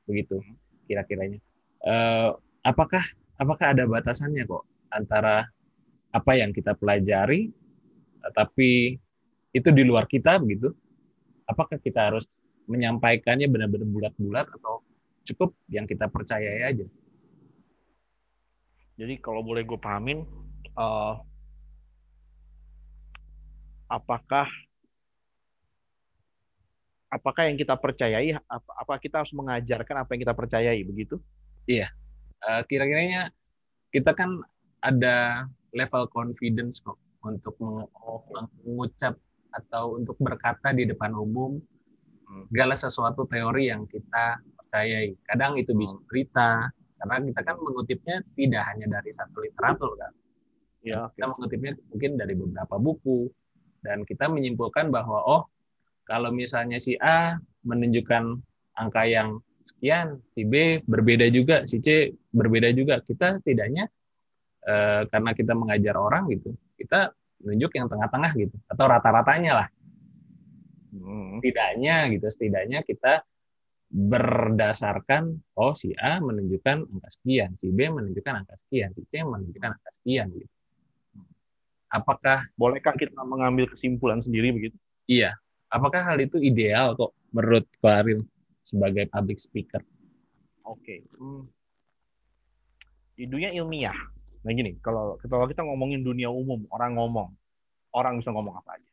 begitu 0.07 0.37
kira-kiranya. 0.87 1.39
Eh, 1.81 2.29
apakah 2.65 3.01
apakah 3.39 3.73
ada 3.73 3.83
batasannya 3.89 4.45
kok 4.45 4.63
antara 4.93 5.49
apa 6.11 6.31
yang 6.35 6.51
kita 6.51 6.75
pelajari 6.75 7.49
tapi 8.35 8.99
itu 9.51 9.69
di 9.73 9.83
luar 9.83 10.05
kita 10.05 10.37
begitu? 10.37 10.71
Apakah 11.49 11.81
kita 11.81 12.11
harus 12.11 12.29
menyampaikannya 12.69 13.49
benar-benar 13.51 13.87
bulat-bulat 13.89 14.47
atau 14.47 14.85
cukup 15.27 15.51
yang 15.67 15.83
kita 15.89 16.07
percayai 16.07 16.63
aja? 16.63 16.87
Jadi 18.95 19.17
kalau 19.17 19.41
boleh 19.41 19.65
gue 19.65 19.79
pahamin, 19.81 20.21
uh, 20.77 21.17
apakah 23.89 24.47
apakah 27.11 27.51
yang 27.51 27.59
kita 27.59 27.75
percayai 27.75 28.33
apa, 28.39 28.71
apa 28.71 28.93
kita 29.03 29.21
harus 29.21 29.35
mengajarkan 29.35 30.07
apa 30.07 30.09
yang 30.15 30.21
kita 30.23 30.35
percayai 30.35 30.81
begitu? 30.87 31.19
Iya. 31.67 31.91
Uh, 32.41 32.63
kira-kiranya 32.65 33.29
kita 33.91 34.15
kan 34.15 34.39
ada 34.81 35.45
level 35.75 36.09
confidence 36.09 36.81
kok 36.81 36.97
untuk 37.21 37.53
mengucap 37.61 39.19
atau 39.51 39.99
untuk 39.99 40.15
berkata 40.17 40.71
di 40.71 40.87
depan 40.87 41.13
umum 41.13 41.59
hmm. 42.25 42.49
segala 42.49 42.73
sesuatu 42.79 43.27
teori 43.27 43.69
yang 43.69 43.85
kita 43.85 44.41
percayai. 44.57 45.13
Kadang 45.27 45.59
itu 45.59 45.75
bisa 45.75 45.99
hmm. 45.99 46.07
berita, 46.07 46.71
karena 46.97 47.15
kita 47.29 47.41
kan 47.45 47.55
mengutipnya 47.59 48.17
tidak 48.33 48.63
hanya 48.73 48.87
dari 48.99 49.11
satu 49.13 49.37
literatur 49.43 49.91
kan. 49.99 50.13
Ya, 50.81 51.11
kita 51.13 51.29
mengutipnya 51.29 51.77
mungkin 51.93 52.17
dari 52.17 52.33
beberapa 52.33 52.75
buku 52.81 53.29
dan 53.85 54.01
kita 54.01 54.25
menyimpulkan 54.33 54.89
bahwa 54.89 55.21
oh 55.21 55.45
kalau 56.03 56.29
misalnya 56.33 56.81
si 56.81 56.97
A 56.97 57.37
menunjukkan 57.65 58.23
angka 58.77 59.03
yang 59.05 59.39
sekian, 59.61 60.19
si 60.33 60.41
B 60.43 60.81
berbeda 60.83 61.29
juga, 61.29 61.63
si 61.69 61.77
C 61.79 62.11
berbeda 62.33 62.73
juga. 62.73 62.99
Kita 63.05 63.37
setidaknya 63.37 63.85
eh, 64.65 65.01
karena 65.07 65.31
kita 65.37 65.53
mengajar 65.53 65.95
orang 65.97 66.29
gitu, 66.33 66.57
kita 66.77 67.13
menunjuk 67.41 67.71
yang 67.77 67.87
tengah-tengah 67.89 68.31
gitu 68.37 68.55
atau 68.69 68.85
rata-ratanya 68.85 69.53
lah. 69.65 69.67
Hmm. 70.91 71.39
Setidaknya 71.39 71.95
gitu, 72.13 72.27
setidaknya 72.27 72.79
kita 72.83 73.23
berdasarkan 73.91 75.35
oh 75.59 75.75
si 75.75 75.91
A 75.99 76.23
menunjukkan 76.23 76.87
angka 76.87 77.09
sekian, 77.11 77.59
si 77.59 77.69
B 77.75 77.91
menunjukkan 77.91 78.33
angka 78.43 78.55
sekian, 78.67 78.95
si 78.95 79.03
C 79.11 79.19
menunjukkan 79.21 79.71
angka 79.75 79.91
sekian 79.99 80.31
gitu. 80.31 80.51
Apakah 81.91 82.47
bolehkah 82.55 82.95
kita 82.95 83.19
mengambil 83.27 83.67
kesimpulan 83.67 84.23
sendiri 84.23 84.55
begitu? 84.55 84.77
Iya. 85.11 85.35
Apakah 85.71 86.03
hal 86.03 86.19
itu 86.19 86.35
ideal 86.43 86.99
kok 86.99 87.15
menurut 87.31 87.63
Pak 87.79 88.03
Aril 88.03 88.27
sebagai 88.67 89.07
public 89.07 89.39
speaker? 89.39 89.79
Oke. 90.67 90.83
Okay. 90.83 90.99
Hmm. 91.15 91.47
Dunia 93.21 93.53
ilmiah, 93.53 93.93
nah 94.41 94.49
gini, 94.49 94.81
kalau 94.81 95.13
kalau 95.29 95.45
kita 95.45 95.61
ngomongin 95.61 96.01
dunia 96.01 96.33
umum, 96.33 96.65
orang 96.73 96.97
ngomong, 96.97 97.29
orang 97.93 98.17
bisa 98.17 98.33
ngomong 98.33 98.57
apa 98.57 98.81
aja. 98.81 98.91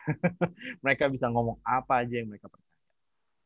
mereka 0.84 1.12
bisa 1.12 1.28
ngomong 1.28 1.60
apa 1.60 2.00
aja 2.00 2.16
yang 2.16 2.32
mereka 2.32 2.48
percaya. 2.48 2.80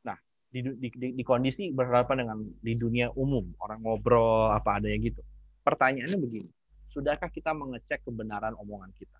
Nah, 0.07 0.17
di, 0.55 0.63
di, 0.79 0.89
di, 0.95 1.09
di 1.19 1.25
kondisi 1.27 1.75
berhadapan 1.75 2.23
dengan 2.23 2.39
di 2.63 2.73
dunia 2.79 3.11
umum, 3.19 3.51
orang 3.59 3.83
ngobrol 3.83 4.55
apa 4.55 4.79
adanya 4.79 4.99
gitu. 5.03 5.21
Pertanyaannya 5.67 6.19
begini, 6.23 6.51
sudahkah 6.95 7.33
kita 7.35 7.51
mengecek 7.51 8.07
kebenaran 8.07 8.55
omongan 8.55 8.95
kita? 8.95 9.19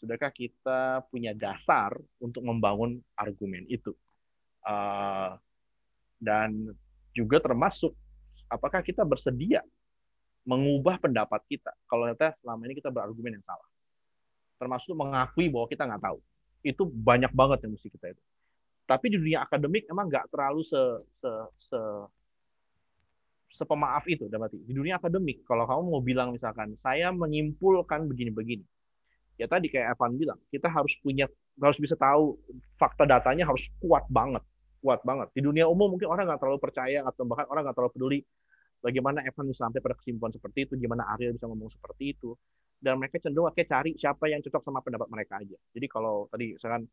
Sudahkah 0.00 0.32
kita 0.32 1.04
punya 1.12 1.36
dasar 1.36 1.92
untuk 2.16 2.40
membangun 2.40 3.04
argumen 3.12 3.68
itu? 3.68 3.92
Uh, 4.64 5.36
dan 6.20 6.72
juga 7.12 7.40
termasuk 7.40 7.92
apakah 8.48 8.80
kita 8.80 9.04
bersedia 9.04 9.60
mengubah 10.48 10.96
pendapat 11.00 11.40
kita 11.48 11.72
kalau 11.84 12.08
ternyata 12.08 12.32
selama 12.40 12.64
ini 12.64 12.74
kita 12.80 12.88
berargumen 12.88 13.36
yang 13.36 13.44
salah. 13.44 13.68
Termasuk 14.56 14.96
mengakui 14.96 15.52
bahwa 15.52 15.68
kita 15.68 15.84
nggak 15.84 16.04
tahu. 16.04 16.18
Itu 16.64 16.82
banyak 16.88 17.32
banget 17.36 17.64
yang 17.68 17.76
mesti 17.76 17.88
kita 17.92 18.16
itu. 18.16 18.22
Tapi 18.88 19.06
di 19.12 19.16
dunia 19.20 19.44
akademik 19.44 19.84
emang 19.88 20.08
nggak 20.08 20.32
terlalu 20.32 20.64
se, 20.64 20.80
se, 21.20 21.30
se 21.68 21.80
sepemaaf 23.60 24.08
itu 24.08 24.24
berarti 24.32 24.56
di 24.64 24.72
dunia 24.72 24.96
akademik 24.96 25.44
kalau 25.44 25.68
kamu 25.68 25.82
mau 25.84 26.00
bilang 26.00 26.32
misalkan 26.32 26.80
saya 26.80 27.12
menyimpulkan 27.12 28.08
begini-begini 28.08 28.64
ya 29.40 29.48
tadi 29.48 29.72
kayak 29.72 29.96
Evan 29.96 30.20
bilang 30.20 30.38
kita 30.52 30.68
harus 30.68 30.92
punya 31.00 31.24
harus 31.56 31.78
bisa 31.80 31.96
tahu 31.96 32.36
fakta 32.76 33.08
datanya 33.08 33.48
harus 33.48 33.64
kuat 33.80 34.04
banget 34.12 34.44
kuat 34.80 35.04
banget. 35.04 35.28
Di 35.36 35.44
dunia 35.44 35.68
umum 35.68 35.92
mungkin 35.94 36.08
orang 36.08 36.26
nggak 36.26 36.40
terlalu 36.40 36.58
percaya 36.58 37.04
atau 37.04 37.22
bahkan 37.28 37.46
orang 37.52 37.68
nggak 37.68 37.76
terlalu 37.76 37.92
peduli 37.94 38.18
bagaimana 38.80 39.20
Evan 39.28 39.44
bisa 39.52 39.68
sampai 39.68 39.80
pada 39.84 39.94
kesimpulan 40.00 40.32
seperti 40.32 40.58
itu 40.64 40.72
gimana 40.80 41.04
Ariel 41.14 41.36
bisa 41.36 41.46
ngomong 41.46 41.68
seperti 41.70 42.16
itu. 42.16 42.32
Dan 42.80 42.96
mereka 42.96 43.20
cenderung 43.20 43.52
kayak 43.52 43.68
cari 43.68 43.92
siapa 44.00 44.24
yang 44.32 44.40
cocok 44.40 44.62
sama 44.64 44.80
pendapat 44.80 45.08
mereka 45.12 45.36
aja. 45.36 45.56
Jadi 45.76 45.86
kalau 45.86 46.32
tadi 46.32 46.56
misalkan 46.56 46.88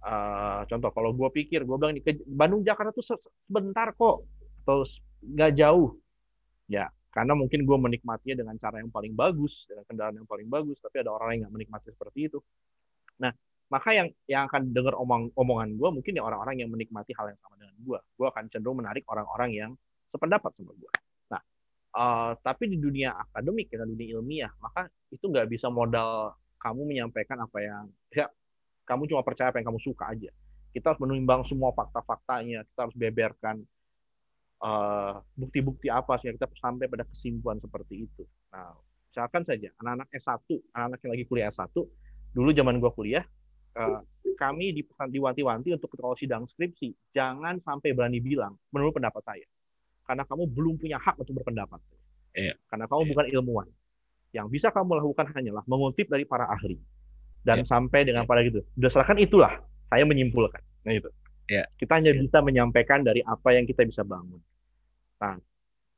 uh, 0.00 0.64
contoh 0.64 0.90
kalau 0.96 1.12
gue 1.12 1.28
pikir 1.28 1.68
gue 1.68 1.76
bilang 1.76 1.92
ke 2.00 2.24
Bandung 2.24 2.64
Jakarta 2.64 2.96
tuh 2.96 3.04
sebentar 3.04 3.92
kok 3.92 4.24
terus 4.64 4.90
nggak 5.20 5.52
jauh. 5.60 5.92
Ya, 6.66 6.90
karena 7.16 7.32
mungkin 7.32 7.64
gue 7.64 7.78
menikmatinya 7.80 8.44
dengan 8.44 8.60
cara 8.60 8.84
yang 8.84 8.92
paling 8.92 9.16
bagus, 9.16 9.64
dengan 9.64 9.88
kendaraan 9.88 10.20
yang 10.20 10.28
paling 10.28 10.52
bagus, 10.52 10.76
tapi 10.84 11.00
ada 11.00 11.16
orang 11.16 11.32
yang 11.32 11.40
nggak 11.48 11.54
menikmati 11.56 11.88
seperti 11.96 12.28
itu. 12.28 12.38
Nah, 13.24 13.32
maka 13.72 13.88
yang 13.96 14.12
yang 14.28 14.44
akan 14.52 14.76
dengar 14.76 14.92
omong 15.00 15.32
omongan 15.32 15.80
gue 15.80 15.88
mungkin 15.96 16.12
ya 16.12 16.22
orang-orang 16.28 16.60
yang 16.60 16.68
menikmati 16.68 17.16
hal 17.16 17.32
yang 17.32 17.40
sama 17.40 17.56
dengan 17.56 17.72
gue. 17.80 17.98
Gue 18.20 18.26
akan 18.28 18.52
cenderung 18.52 18.84
menarik 18.84 19.08
orang-orang 19.08 19.50
yang 19.56 19.70
sependapat 20.12 20.52
sama 20.60 20.76
gue. 20.76 20.92
Nah, 21.32 21.40
uh, 21.96 22.30
tapi 22.44 22.68
di 22.68 22.76
dunia 22.76 23.16
akademik, 23.16 23.72
ya 23.72 23.88
dunia 23.88 24.20
ilmiah, 24.20 24.52
maka 24.60 24.84
itu 25.08 25.24
nggak 25.24 25.48
bisa 25.48 25.72
modal 25.72 26.36
kamu 26.60 26.84
menyampaikan 26.84 27.40
apa 27.40 27.58
yang 27.64 27.84
ya 28.12 28.28
kamu 28.84 29.08
cuma 29.08 29.24
percaya 29.24 29.48
apa 29.48 29.64
yang 29.64 29.72
kamu 29.72 29.80
suka 29.80 30.12
aja. 30.12 30.28
Kita 30.76 30.92
harus 30.92 31.00
menimbang 31.00 31.48
semua 31.48 31.72
fakta-faktanya, 31.72 32.68
kita 32.68 32.80
harus 32.84 32.96
beberkan 33.00 33.64
bukti-bukti 35.36 35.92
uh, 35.92 36.00
apa 36.00 36.16
sih 36.20 36.32
kita 36.32 36.48
sampai 36.56 36.88
pada 36.88 37.04
kesimpulan 37.04 37.60
seperti 37.60 38.08
itu. 38.08 38.24
Nah, 38.52 38.72
misalkan 39.12 39.44
saja 39.44 39.68
anak-anak 39.84 40.08
S1, 40.16 40.48
anak-anak 40.72 40.98
yang 41.04 41.12
lagi 41.12 41.24
kuliah 41.28 41.48
S1, 41.52 41.76
dulu 42.32 42.50
zaman 42.56 42.80
gua 42.80 42.92
kuliah, 42.96 43.24
uh, 43.76 44.00
kami 44.36 44.72
diwanti-wanti 45.12 45.72
untuk 45.72 45.92
kalau 45.96 46.16
sidang 46.16 46.44
skripsi, 46.48 46.92
jangan 47.16 47.60
sampai 47.64 47.96
berani 47.96 48.20
bilang 48.20 48.56
menurut 48.72 48.96
pendapat 48.96 49.24
saya. 49.24 49.46
Karena 50.06 50.22
kamu 50.22 50.44
belum 50.54 50.74
punya 50.78 51.02
hak 51.02 51.18
untuk 51.18 51.42
berpendapat. 51.42 51.82
Iya. 52.36 52.54
Karena 52.70 52.86
kamu 52.86 53.02
iya. 53.02 53.10
bukan 53.10 53.26
ilmuwan. 53.32 53.68
Yang 54.30 54.46
bisa 54.52 54.68
kamu 54.70 55.02
lakukan 55.02 55.26
hanyalah 55.34 55.64
mengutip 55.66 56.06
dari 56.06 56.22
para 56.28 56.46
ahli. 56.46 56.78
Dan 57.42 57.64
iya. 57.64 57.66
sampai 57.66 58.06
dengan 58.06 58.22
pada 58.28 58.46
gitu. 58.46 58.62
Berdasarkan 58.78 59.18
itulah 59.18 59.58
saya 59.90 60.04
menyimpulkan. 60.06 60.62
Nah 60.86 60.94
itu. 60.94 61.10
Ya. 61.46 61.64
Kita 61.78 62.02
hanya 62.02 62.10
bisa 62.10 62.42
menyampaikan 62.42 63.06
dari 63.06 63.22
apa 63.22 63.54
yang 63.54 63.64
kita 63.66 63.86
bisa 63.86 64.02
bangun. 64.02 64.42
Nah, 65.22 65.38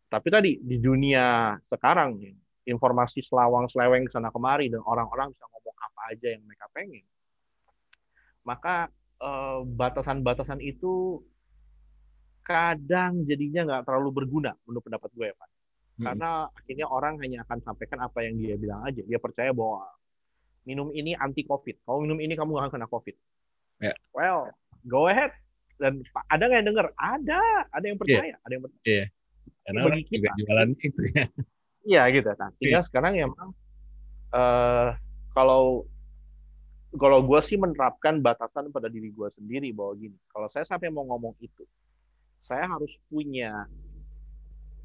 tapi 0.09 0.28
tadi 0.28 0.50
di 0.61 0.76
dunia 0.81 1.57
sekarang 1.69 2.21
informasi 2.69 3.25
selawang 3.25 3.69
seleweng 3.73 4.09
sana 4.12 4.28
kemari 4.28 4.69
dan 4.69 4.85
orang-orang 4.85 5.33
bisa 5.33 5.45
ngomong 5.49 5.76
apa 5.81 6.00
aja 6.12 6.26
yang 6.37 6.45
mereka 6.45 6.69
pengen. 6.73 7.05
Maka 8.45 8.93
eh, 9.21 9.61
batasan-batasan 9.64 10.61
eh, 10.61 10.76
itu 10.76 11.25
kadang 12.45 13.25
jadinya 13.28 13.61
nggak 13.69 13.85
terlalu 13.88 14.25
berguna 14.25 14.52
menurut 14.64 14.85
pendapat 14.85 15.11
gue, 15.17 15.28
Pak. 15.33 15.49
Hmm. 15.49 16.05
Karena 16.12 16.31
akhirnya 16.52 16.87
orang 16.88 17.21
hanya 17.25 17.45
akan 17.45 17.59
sampaikan 17.64 18.05
apa 18.05 18.25
yang 18.25 18.37
dia 18.37 18.57
bilang 18.61 18.85
aja. 18.85 19.00
Dia 19.05 19.21
percaya 19.21 19.52
bahwa 19.52 19.85
minum 20.69 20.93
ini 20.93 21.17
anti 21.17 21.45
COVID. 21.45 21.85
Kalau 21.85 22.05
minum 22.05 22.21
ini 22.21 22.37
kamu 22.37 22.57
akan 22.57 22.71
kena 22.73 22.88
COVID. 22.88 23.17
Yeah. 23.81 23.97
Well, 24.12 24.52
go 24.88 25.07
ahead 25.07 25.30
dan 25.78 26.02
ada 26.33 26.42
nggak 26.49 26.59
yang 26.59 26.68
dengar 26.75 26.87
ada 26.99 27.40
ada 27.71 27.85
yang 27.87 27.97
iya. 27.97 28.02
percaya 28.02 28.25
yeah. 28.26 28.38
ada 28.42 28.52
yang 28.52 28.64
percaya 28.66 28.83
yeah. 28.90 29.07
karena 29.62 29.80
bagi 29.87 30.02
kita 30.09 30.16
juga 30.16 30.30
jualan 30.40 30.68
itu 30.83 31.02
ya 31.14 31.25
iya 31.87 32.02
gitu 32.11 32.28
nah 32.35 32.49
tinggal 32.59 32.83
yeah. 32.83 32.88
sekarang 32.90 33.12
ya 33.14 33.25
memang 33.30 33.50
uh, 34.35 34.88
kalau 35.33 35.87
kalau 36.97 37.21
gue 37.21 37.40
sih 37.45 37.61
menerapkan 37.61 38.18
batasan 38.25 38.73
pada 38.73 38.88
diri 38.88 39.12
gue 39.12 39.28
sendiri 39.37 39.71
bahwa 39.76 39.92
gini 39.95 40.16
kalau 40.33 40.49
saya 40.50 40.64
sampai 40.64 40.88
mau 40.88 41.04
ngomong 41.04 41.37
itu 41.38 41.62
saya 42.49 42.64
harus 42.64 42.90
punya 43.12 43.68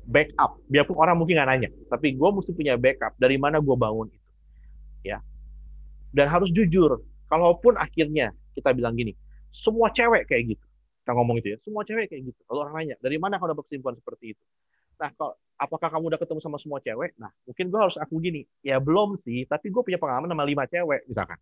backup 0.04 0.60
biarpun 0.68 1.00
orang 1.00 1.16
mungkin 1.16 1.40
nggak 1.40 1.50
nanya 1.50 1.70
tapi 1.88 2.12
gue 2.12 2.30
mesti 2.30 2.52
punya 2.52 2.76
backup 2.76 3.16
dari 3.16 3.40
mana 3.40 3.64
gue 3.64 3.76
bangun 3.76 4.12
itu 4.12 4.30
ya 5.08 5.24
dan 6.12 6.28
harus 6.28 6.52
jujur 6.52 7.00
kalaupun 7.32 7.80
akhirnya 7.80 8.36
kita 8.54 8.76
bilang 8.76 8.94
gini 9.00 9.16
semua 9.54 9.94
cewek 9.94 10.26
kayak 10.26 10.58
gitu. 10.58 10.66
Kita 11.04 11.12
ngomong 11.14 11.36
itu 11.44 11.54
ya, 11.54 11.58
semua 11.62 11.84
cewek 11.84 12.10
kayak 12.10 12.32
gitu. 12.32 12.42
Kalau 12.48 12.64
orang 12.66 12.76
nanya, 12.80 12.96
dari 13.04 13.20
mana 13.20 13.38
kamu 13.38 13.54
dapat 13.54 13.66
kesimpulan 13.70 13.96
seperti 14.00 14.34
itu? 14.34 14.44
Nah, 14.98 15.10
kalau 15.20 15.34
apakah 15.60 15.90
kamu 15.92 16.04
udah 16.16 16.20
ketemu 16.22 16.40
sama 16.40 16.58
semua 16.64 16.80
cewek? 16.80 17.12
Nah, 17.20 17.30
mungkin 17.44 17.66
gue 17.68 17.80
harus 17.80 17.98
aku 18.00 18.24
gini, 18.24 18.48
ya 18.64 18.80
belum 18.80 19.20
sih, 19.28 19.44
tapi 19.46 19.68
gue 19.68 19.82
punya 19.84 20.00
pengalaman 20.00 20.32
sama 20.32 20.44
lima 20.48 20.64
cewek, 20.64 21.06
misalkan. 21.12 21.38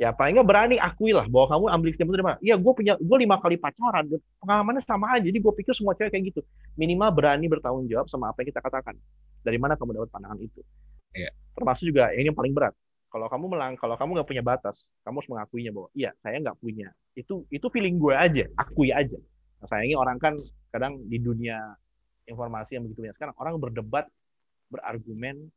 Ya 0.00 0.08
paling 0.10 0.40
nggak 0.40 0.48
berani 0.48 0.76
akui 0.80 1.12
lah 1.12 1.28
bahwa 1.28 1.46
kamu 1.52 1.64
ambil 1.68 1.88
kesimpulan 1.92 2.16
dari 2.16 2.26
mana. 2.26 2.38
Iya, 2.40 2.56
gue 2.56 2.72
punya, 2.72 2.94
gue 2.96 3.16
lima 3.20 3.36
kali 3.38 3.56
pacaran, 3.60 4.04
pengalamannya 4.40 4.82
sama 4.88 5.06
aja. 5.20 5.28
Jadi 5.28 5.38
gue 5.38 5.52
pikir 5.52 5.76
semua 5.76 5.92
cewek 5.92 6.10
kayak 6.16 6.24
gitu. 6.32 6.40
Minimal 6.80 7.12
berani 7.12 7.44
bertanggung 7.46 7.86
jawab 7.92 8.08
sama 8.08 8.32
apa 8.32 8.40
yang 8.40 8.56
kita 8.56 8.64
katakan. 8.64 8.96
Dari 9.44 9.58
mana 9.60 9.76
kamu 9.76 10.00
dapat 10.00 10.08
pandangan 10.08 10.40
itu? 10.40 10.64
Ya. 11.12 11.28
Termasuk 11.52 11.84
juga 11.84 12.08
ini 12.16 12.32
yang 12.32 12.38
paling 12.38 12.56
berat 12.56 12.72
kalau 13.12 13.28
kamu 13.28 13.44
melang 13.52 13.76
kalau 13.76 13.94
kamu 14.00 14.16
nggak 14.16 14.28
punya 14.32 14.44
batas 14.44 14.76
kamu 15.04 15.20
harus 15.20 15.30
mengakuinya 15.30 15.70
bahwa 15.76 15.88
iya 15.92 16.10
saya 16.24 16.40
nggak 16.40 16.58
punya 16.58 16.88
itu 17.12 17.44
itu 17.52 17.66
feeling 17.68 18.00
gue 18.00 18.16
aja 18.16 18.48
akui 18.56 18.88
aja 18.88 19.20
nah, 19.60 19.68
sayangnya 19.68 20.00
orang 20.00 20.16
kan 20.16 20.34
kadang 20.72 20.96
di 21.06 21.20
dunia 21.20 21.60
informasi 22.24 22.80
yang 22.80 22.88
begitu 22.88 23.04
banyak 23.04 23.16
sekarang 23.20 23.36
orang 23.36 23.60
berdebat 23.60 24.08
berargumen 24.72 25.52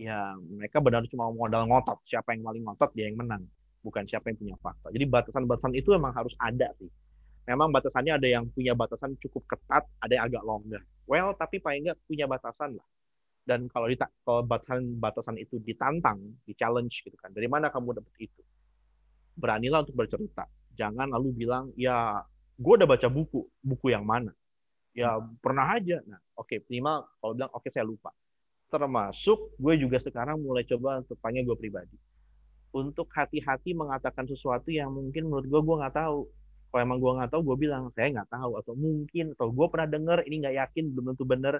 ya 0.00 0.34
mereka 0.38 0.82
benar 0.82 1.06
cuma 1.10 1.30
modal 1.30 1.66
ngotot. 1.70 1.98
Siapa 2.08 2.34
yang 2.34 2.42
paling 2.46 2.62
ngotot 2.66 2.90
dia 2.94 3.06
yang 3.10 3.18
menang, 3.18 3.42
bukan 3.82 4.04
siapa 4.08 4.30
yang 4.30 4.38
punya 4.38 4.56
fakta. 4.58 4.88
Jadi 4.90 5.04
batasan-batasan 5.06 5.72
itu 5.78 5.94
memang 5.94 6.12
harus 6.14 6.34
ada 6.42 6.70
sih. 6.78 6.90
Memang 7.44 7.68
batasannya 7.70 8.16
ada 8.16 8.28
yang 8.28 8.48
punya 8.50 8.72
batasan 8.72 9.20
cukup 9.20 9.44
ketat, 9.44 9.84
ada 10.00 10.12
yang 10.12 10.24
agak 10.32 10.42
longgar. 10.42 10.82
Well, 11.04 11.36
tapi 11.36 11.60
paling 11.60 11.84
nggak 11.84 11.98
punya 12.08 12.24
batasan 12.24 12.80
lah. 12.80 12.86
Dan 13.44 13.68
kalau, 13.68 13.92
dita- 13.92 14.12
kalau 14.24 14.40
batasan 14.40 14.96
batasan 14.96 15.36
itu 15.36 15.60
ditantang, 15.60 16.16
di 16.48 16.56
challenge 16.56 17.04
gitu 17.04 17.12
kan, 17.20 17.28
dari 17.28 17.44
mana 17.44 17.68
kamu 17.68 18.00
dapat 18.00 18.14
itu? 18.24 18.40
Beranilah 19.36 19.84
untuk 19.84 20.00
bercerita. 20.00 20.48
Jangan 20.72 21.12
lalu 21.12 21.44
bilang, 21.44 21.68
ya 21.76 22.24
gue 22.56 22.74
udah 22.80 22.88
baca 22.88 23.08
buku, 23.12 23.44
buku 23.60 23.92
yang 23.92 24.08
mana? 24.08 24.32
Ya 24.96 25.20
pernah 25.44 25.76
aja. 25.76 26.00
Nah, 26.08 26.18
oke, 26.40 26.64
minimal 26.70 27.04
kalau 27.20 27.32
bilang 27.36 27.52
oke 27.52 27.68
saya 27.68 27.84
lupa. 27.84 28.14
Termasuk 28.72 29.60
gue 29.60 29.74
juga 29.76 30.00
sekarang 30.00 30.40
mulai 30.40 30.64
coba 30.64 31.04
untuk 31.04 31.20
tanya 31.20 31.44
gue 31.44 31.56
pribadi. 31.58 31.98
Untuk 32.74 33.06
hati-hati 33.12 33.76
mengatakan 33.76 34.26
sesuatu 34.26 34.72
yang 34.72 34.90
mungkin 34.90 35.28
menurut 35.28 35.46
gue 35.46 35.60
gue 35.60 35.76
nggak 35.84 35.94
tahu. 36.00 36.26
Kalau 36.72 36.80
emang 36.82 36.98
gue 36.98 37.12
nggak 37.22 37.30
tahu, 37.30 37.42
gue 37.54 37.56
bilang 37.68 37.92
saya 37.94 38.10
nggak 38.10 38.30
tahu 38.34 38.58
atau 38.58 38.72
mungkin 38.74 39.36
atau 39.36 39.52
gue 39.52 39.66
pernah 39.70 39.88
dengar 39.90 40.18
ini 40.26 40.42
nggak 40.42 40.56
yakin 40.58 40.84
belum 40.90 41.14
tentu 41.14 41.24
benar 41.28 41.54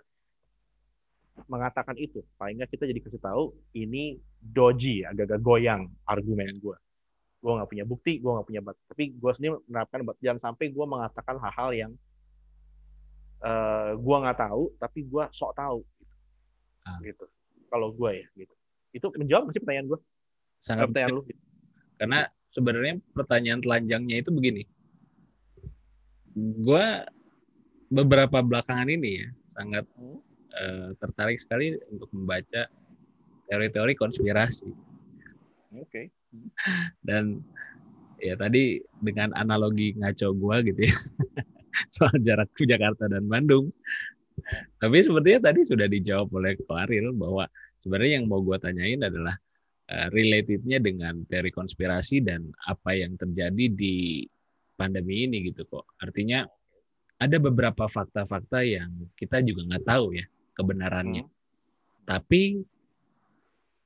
mengatakan 1.51 1.97
itu. 1.99 2.23
Paling 2.39 2.63
nggak 2.63 2.71
kita 2.73 2.85
jadi 2.89 3.01
kasih 3.03 3.23
tahu 3.23 3.55
ini 3.75 4.19
doji, 4.39 5.03
agak-agak 5.05 5.41
goyang 5.43 5.91
argumen 6.07 6.59
gue. 6.63 6.77
Gue 7.43 7.53
nggak 7.61 7.71
punya 7.71 7.85
bukti, 7.85 8.13
gue 8.23 8.31
nggak 8.31 8.47
punya 8.49 8.63
bat. 8.65 8.77
Tapi 8.89 9.05
gue 9.15 9.31
sendiri 9.37 9.53
menerapkan 9.69 10.01
bat. 10.07 10.17
Jangan 10.23 10.41
sampai 10.51 10.73
gue 10.73 10.87
mengatakan 10.87 11.37
hal-hal 11.43 11.71
yang 11.75 11.93
uh, 13.45 13.99
gue 13.99 14.17
nggak 14.25 14.39
tahu, 14.39 14.63
tapi 14.81 15.05
gue 15.05 15.25
sok 15.35 15.53
tahu. 15.59 15.79
Gitu. 15.83 16.89
Ah. 16.89 16.99
gitu. 17.03 17.25
Kalau 17.69 17.89
gue 17.91 18.11
ya, 18.23 18.27
gitu. 18.39 18.55
Itu 18.95 19.07
menjawab 19.11 19.51
sih 19.51 19.61
pertanyaan 19.61 19.87
gue? 19.91 20.01
Sangat 20.63 20.89
pertanyaan 20.91 21.19
lu. 21.19 21.23
Karena 21.99 22.21
sebenarnya 22.55 22.95
pertanyaan 23.11 23.61
telanjangnya 23.61 24.17
itu 24.23 24.31
begini. 24.31 24.63
Gue 26.35 26.87
beberapa 27.91 28.43
belakangan 28.43 28.91
ini 28.91 29.23
ya 29.23 29.29
sangat 29.55 29.87
Hmm. 29.95 30.19
Eh, 30.61 30.89
tertarik 30.99 31.39
sekali 31.39 31.75
untuk 31.91 32.11
membaca 32.15 32.69
teori-teori 33.51 33.95
konspirasi 33.99 34.69
Oke. 35.79 36.11
dan 37.07 37.43
ya 38.23 38.35
tadi 38.39 38.79
dengan 39.03 39.35
analogi 39.35 39.95
ngaco 39.99 40.35
gue 40.35 40.57
gitu 40.73 40.81
ya 40.89 40.97
soal 41.95 42.15
jarak 42.23 42.51
ke 42.55 42.65
Jakarta 42.65 43.11
dan 43.11 43.27
Bandung. 43.27 43.71
Tapi 44.79 44.99
sepertinya 44.99 45.51
tadi 45.51 45.63
sudah 45.63 45.87
dijawab 45.87 46.29
oleh 46.35 46.59
Klaril 46.59 47.15
bahwa 47.15 47.47
sebenarnya 47.79 48.23
yang 48.23 48.27
mau 48.27 48.43
gue 48.43 48.59
tanyain 48.59 48.99
adalah 48.99 49.35
uh, 49.91 50.09
relatednya 50.11 50.83
dengan 50.83 51.23
teori 51.27 51.55
konspirasi 51.55 52.23
dan 52.23 52.51
apa 52.67 52.99
yang 52.99 53.15
terjadi 53.15 53.71
di 53.71 54.27
pandemi 54.75 55.27
ini 55.27 55.51
gitu 55.51 55.67
kok. 55.71 55.87
Artinya 56.03 56.43
ada 57.23 57.37
beberapa 57.39 57.87
fakta-fakta 57.87 58.67
yang 58.67 58.91
kita 59.15 59.39
juga 59.47 59.63
nggak 59.71 59.87
tahu 59.87 60.19
ya 60.19 60.27
kebenarannya. 60.55 61.27
Hmm. 61.27 61.35
Tapi 62.05 62.63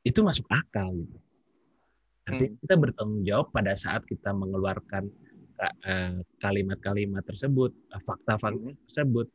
itu 0.05 0.21
masuk 0.25 0.47
akal 0.49 0.95
gitu. 0.95 1.19
Artinya 2.29 2.51
Hmm. 2.53 2.61
kita 2.61 2.75
bertanggung 2.77 3.23
jawab 3.25 3.49
pada 3.51 3.73
saat 3.73 4.05
kita 4.05 4.37
mengeluarkan 4.37 5.09
uh, 5.59 6.23
kalimat-kalimat 6.39 7.27
tersebut, 7.27 7.75
uh, 7.91 7.99
fakta-fakta 7.99 8.63
Hmm. 8.63 8.79
tersebut. 8.87 9.27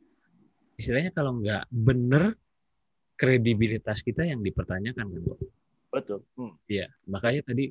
Istilahnya 0.80 1.12
kalau 1.12 1.38
nggak 1.42 1.68
bener 1.70 2.34
kredibilitas 3.14 4.02
kita 4.02 4.26
yang 4.26 4.42
dipertanyakan 4.42 5.06
kan, 5.06 5.20
Bro? 5.22 5.36
Betul. 5.94 6.20
Hmm. 6.34 6.58
Iya, 6.66 6.90
makanya 7.06 7.46
tadi 7.46 7.70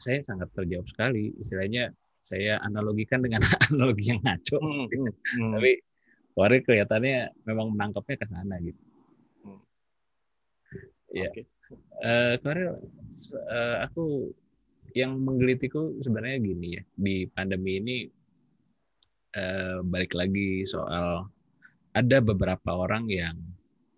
saya 0.00 0.24
sangat 0.24 0.48
terjawab 0.56 0.88
sekali. 0.88 1.36
Istilahnya 1.36 1.92
saya 2.24 2.56
analogikan 2.64 3.20
dengan 3.20 3.40
analogi 3.68 4.12
yang 4.12 4.20
ngaco. 4.24 4.56
Hmm. 4.60 4.86
Hmm. 4.88 5.52
Tapi 5.58 5.72
Wari 6.34 6.66
kelihatannya 6.66 7.46
memang 7.46 7.74
menangkapnya 7.74 8.16
ke 8.18 8.26
sana 8.26 8.58
gitu. 8.58 8.82
Hmm. 9.46 9.62
Iya. 11.14 11.30
Eh, 12.04 12.34
Klaril, 12.42 12.74
se- 13.14 13.38
eh, 13.38 13.76
aku 13.86 14.34
yang 14.94 15.18
menggelitiku 15.18 15.98
sebenarnya 16.02 16.38
gini 16.38 16.68
ya 16.78 16.82
di 16.94 17.26
pandemi 17.26 17.82
ini 17.82 17.96
eh, 19.34 19.78
balik 19.82 20.14
lagi 20.14 20.62
soal 20.62 21.26
ada 21.94 22.18
beberapa 22.22 22.78
orang 22.78 23.10
yang 23.10 23.34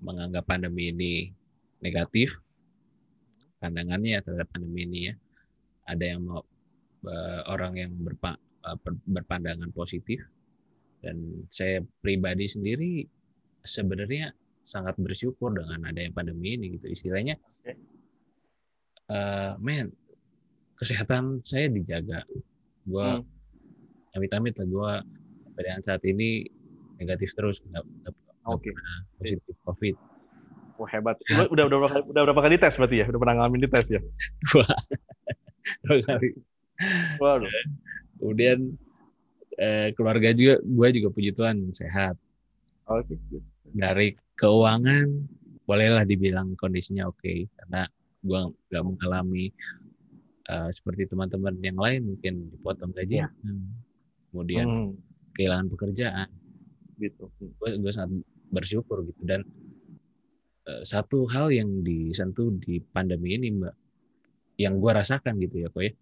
menganggap 0.01 0.49
pandemi 0.49 0.89
ini 0.93 1.15
negatif 1.85 2.41
pandangannya 3.61 4.21
terhadap 4.25 4.49
pandemi 4.53 4.89
ini 4.89 5.01
ya 5.13 5.15
ada 5.85 6.05
yang 6.17 6.21
mau 6.25 6.41
eh, 7.05 7.41
orang 7.53 7.73
yang 7.77 7.93
berpa- 8.01 8.41
ber- 8.81 9.05
berpandangan 9.05 9.69
positif 9.77 10.25
dan 11.07 11.47
saya 11.47 11.79
pribadi 12.03 12.51
sendiri 12.51 13.07
sebenarnya 13.63 14.35
sangat 14.67 14.99
bersyukur 14.99 15.55
dengan 15.55 15.87
adanya 15.87 16.11
pandemi 16.11 16.59
ini 16.59 16.75
gitu 16.75 16.91
istilahnya 16.91 17.39
Oke. 17.39 17.79
eh 19.15 19.53
men 19.63 19.95
kesehatan 20.75 21.47
saya 21.47 21.71
dijaga 21.71 22.27
gua 22.83 23.23
Hmm. 23.23 24.19
amit-amit 24.19 24.59
lah 24.59 24.67
gua 24.67 24.93
sampai 25.47 25.63
dengan 25.63 25.83
saat 25.87 26.03
ini 26.03 26.43
negatif 26.99 27.31
terus 27.39 27.63
nggak 27.63 27.87
pernah 28.43 28.95
positif 29.23 29.55
covid 29.63 29.95
Wah 30.77 30.85
hebat. 30.93 31.17
Lu 31.33 31.57
udah 31.57 31.65
udah 31.73 31.79
berapa, 31.89 31.99
udah 32.05 32.23
berapa 32.29 32.43
kali 32.45 32.61
tes 32.61 32.77
berarti 32.77 33.01
ya? 33.01 33.09
Udah 33.09 33.17
pernah 33.17 33.35
ngalamin 33.41 33.65
di 33.65 33.69
tes 33.73 33.89
ya? 33.89 33.97
dua 34.53 34.69
dua 35.89 35.97
kali 36.05 36.31
Waduh. 37.17 37.49
kemudian 38.21 38.77
eh, 39.57 39.89
keluarga 39.93 40.33
juga 40.33 40.61
gua 40.63 40.89
juga 40.93 41.09
puji 41.11 41.31
Tuhan 41.33 41.73
sehat 41.73 42.17
Oke. 42.87 43.17
dari 43.73 44.13
keuangan 44.35 45.07
bolehlah 45.67 46.07
dibilang 46.07 46.55
kondisinya 46.55 47.09
oke 47.09 47.49
karena 47.59 47.89
gua 48.23 48.47
nggak 48.71 48.85
mengalami 48.85 49.51
eh, 50.47 50.71
seperti 50.71 51.11
teman-teman 51.11 51.59
yang 51.61 51.77
lain 51.77 52.15
mungkin 52.15 52.53
dipotong 52.53 52.93
gaji 52.95 53.25
Iya. 53.25 53.29
kemudian 54.31 54.67
Hmm. 54.69 54.93
kehilangan 55.35 55.69
pekerjaan 55.69 56.29
Gitu. 56.97 57.29
Hmm. 57.29 57.53
gue 57.61 57.71
gue 57.77 57.93
sangat 57.93 58.25
bersyukur 58.49 59.05
gitu 59.05 59.21
dan 59.27 59.45
eh, 60.65 60.83
satu 60.83 61.27
hal 61.29 61.51
yang 61.51 61.83
disentuh 61.83 62.55
di 62.57 62.81
pandemi 62.81 63.37
ini 63.37 63.53
mbak 63.53 63.75
yang 64.57 64.81
gue 64.81 64.89
rasakan 64.89 65.37
gitu 65.37 65.61
ya 65.61 65.69
kok 65.69 65.83
ya 65.85 65.93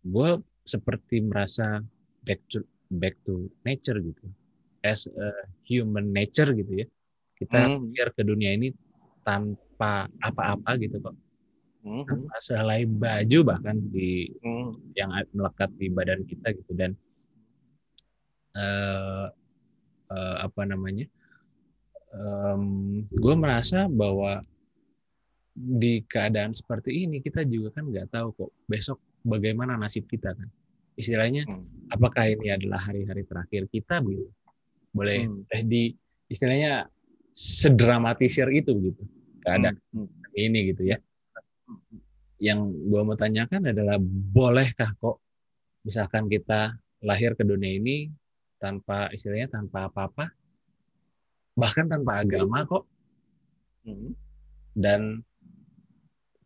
gue 0.00 0.28
seperti 0.64 1.20
merasa 1.20 1.84
back 2.24 2.40
to 2.52 2.60
back 2.90 3.14
to 3.24 3.48
nature 3.64 3.96
gitu 3.98 4.26
as 4.82 5.06
a 5.06 5.28
human 5.64 6.10
nature 6.10 6.50
gitu 6.52 6.84
ya 6.84 6.86
kita 7.40 7.68
Hmm. 7.68 7.92
biar 7.92 8.12
ke 8.12 8.22
dunia 8.24 8.52
ini 8.52 8.72
tanpa 9.24 10.08
apa-apa 10.20 10.76
gitu 10.80 11.00
kok 11.00 11.16
Hmm. 11.80 12.04
tanpa 12.04 12.36
sehelai 12.44 12.84
baju 12.84 13.38
bahkan 13.44 13.76
di 13.88 14.28
Hmm. 14.44 14.76
yang 14.92 15.08
melekat 15.32 15.70
di 15.80 15.88
badan 15.88 16.20
kita 16.28 16.52
gitu 16.52 16.72
dan 16.76 16.92
eh 18.52 19.26
eh, 20.10 20.36
apa 20.42 20.62
namanya 20.66 21.06
gue 23.06 23.34
merasa 23.38 23.86
bahwa 23.86 24.42
di 25.54 26.02
keadaan 26.10 26.50
seperti 26.50 27.06
ini 27.06 27.22
kita 27.22 27.46
juga 27.46 27.78
kan 27.78 27.86
nggak 27.86 28.10
tahu 28.10 28.34
kok 28.34 28.50
besok 28.66 28.98
bagaimana 29.22 29.78
nasib 29.78 30.10
kita 30.10 30.34
kan 30.34 30.48
istilahnya 31.00 31.48
Hmm. 31.48 31.64
apakah 31.88 32.28
ini 32.28 32.52
adalah 32.52 32.78
hari-hari 32.78 33.24
terakhir 33.24 33.66
kita 33.66 34.04
begitu 34.04 34.28
boleh 34.92 35.26
Hmm. 35.26 35.42
boleh 35.48 35.62
di 35.64 35.82
istilahnya 36.28 36.86
sedramatisir 37.34 38.46
itu 38.52 38.76
gitu 38.78 39.02
keadaan 39.40 39.80
Hmm. 39.90 40.08
ini 40.36 40.70
gitu 40.70 40.84
ya 40.84 41.00
yang 42.40 42.64
gue 42.64 43.00
mau 43.04 43.16
tanyakan 43.16 43.68
adalah 43.68 43.96
bolehkah 44.32 44.92
kok 44.96 45.20
misalkan 45.84 46.28
kita 46.28 46.76
lahir 47.00 47.32
ke 47.32 47.44
dunia 47.44 47.76
ini 47.76 48.12
tanpa 48.56 49.08
istilahnya 49.12 49.48
tanpa 49.48 49.88
apa-apa 49.88 50.28
bahkan 51.56 51.88
tanpa 51.88 52.20
agama 52.20 52.64
kok 52.64 52.84
Hmm. 53.80 54.12
dan 54.76 55.24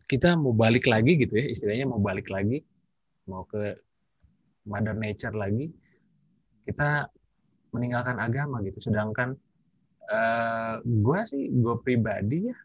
kita 0.07 0.39
mau 0.39 0.55
balik 0.55 0.87
lagi 0.87 1.19
gitu 1.19 1.35
ya 1.35 1.51
istilahnya 1.51 1.91
mau 1.91 1.99
balik 1.99 2.31
lagi 2.31 2.63
mau 3.25 3.43
ke 3.43 3.75
mother 4.65 4.97
nature 4.97 5.35
lagi 5.37 5.71
kita 6.65 7.09
meninggalkan 7.75 8.17
agama 8.21 8.65
gitu 8.65 8.81
sedangkan 8.81 9.37
eh 10.05 10.77
gue 10.85 11.21
sih 11.25 11.49
gue 11.49 11.77
pribadi 11.81 12.53
ya 12.53 12.57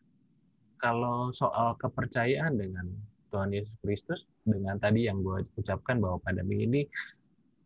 kalau 0.80 1.32
soal 1.36 1.76
kepercayaan 1.80 2.56
dengan 2.56 2.88
Tuhan 3.30 3.54
Yesus 3.54 3.78
Kristus 3.84 4.26
dengan 4.44 4.80
tadi 4.82 5.06
yang 5.06 5.22
gue 5.22 5.46
ucapkan 5.60 6.02
bahwa 6.02 6.18
pandemi 6.24 6.66
ini 6.66 6.82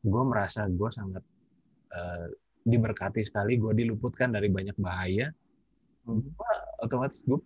gue 0.04 0.24
merasa 0.28 0.68
gue 0.68 0.90
sangat 0.92 1.24
eh, 1.96 2.28
diberkati 2.68 3.24
sekali 3.24 3.60
gue 3.60 3.72
diluputkan 3.76 4.32
dari 4.32 4.48
banyak 4.52 4.76
bahaya. 4.80 5.32
Gua 6.04 6.54
otomatis 6.84 7.24
gue 7.24 7.40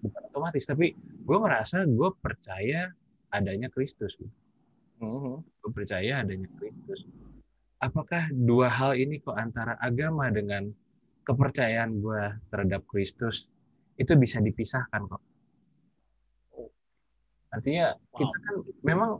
bukan 0.00 0.22
otomatis 0.32 0.64
tapi 0.64 0.96
gue 0.96 1.38
merasa 1.38 1.84
gue 1.84 2.10
percaya 2.24 2.88
adanya 3.36 3.68
Kristus 3.68 4.16
Mhm. 5.00 5.34
gue 5.40 5.70
percaya 5.72 6.20
adanya 6.20 6.48
Kristus. 6.60 7.08
Apakah 7.80 8.28
dua 8.36 8.68
hal 8.68 8.92
ini 9.00 9.16
kok 9.24 9.32
antara 9.36 9.76
agama 9.80 10.28
dengan 10.28 10.68
kepercayaan 11.24 12.00
gue 12.00 12.22
terhadap 12.52 12.84
Kristus 12.84 13.48
itu 13.96 14.12
bisa 14.20 14.40
dipisahkan 14.44 15.08
kok? 15.08 15.22
Artinya 17.50 17.96
kita 18.14 18.36
kan 18.46 18.54
memang 18.84 19.10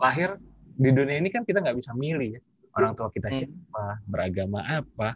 lahir 0.00 0.40
di 0.78 0.90
dunia 0.90 1.20
ini 1.20 1.28
kan 1.30 1.44
kita 1.44 1.60
nggak 1.62 1.78
bisa 1.78 1.92
milih 1.94 2.38
ya. 2.38 2.42
Orang 2.74 2.96
tua 2.96 3.12
kita 3.12 3.28
Hmm. 3.28 3.38
siapa 3.44 3.84
beragama 4.08 4.64
apa. 4.64 5.14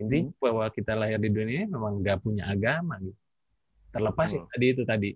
Intinya 0.00 0.32
bahwa 0.40 0.64
kita 0.72 0.96
lahir 0.96 1.20
di 1.20 1.28
dunia 1.28 1.64
ini 1.64 1.68
memang 1.68 2.00
nggak 2.00 2.20
punya 2.24 2.48
agama 2.48 2.96
gitu. 3.00 3.16
Terlepas 3.90 4.28
ya, 4.32 4.44
tadi 4.54 4.66
itu 4.70 4.82
tadi 4.86 5.10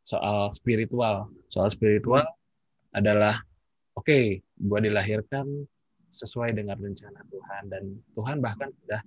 soal 0.00 0.52
spiritual. 0.54 1.28
Soal 1.50 1.68
spiritual 1.68 2.24
adalah 2.94 3.36
oke 4.00 4.20
gue 4.40 4.78
dilahirkan 4.80 5.46
sesuai 6.10 6.56
dengan 6.56 6.80
rencana 6.80 7.20
Tuhan 7.28 7.62
dan 7.68 7.84
Tuhan 8.16 8.40
bahkan 8.40 8.72
sudah 8.82 9.04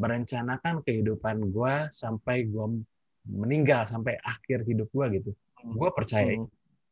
merencanakan 0.00 0.80
kehidupan 0.82 1.52
gue 1.52 1.74
sampai 1.92 2.48
gue 2.48 2.66
meninggal 3.28 3.84
sampai 3.84 4.16
akhir 4.24 4.64
hidup 4.64 4.88
gue 4.90 5.20
gitu 5.20 5.30
gue 5.60 5.90
percaya 5.92 6.40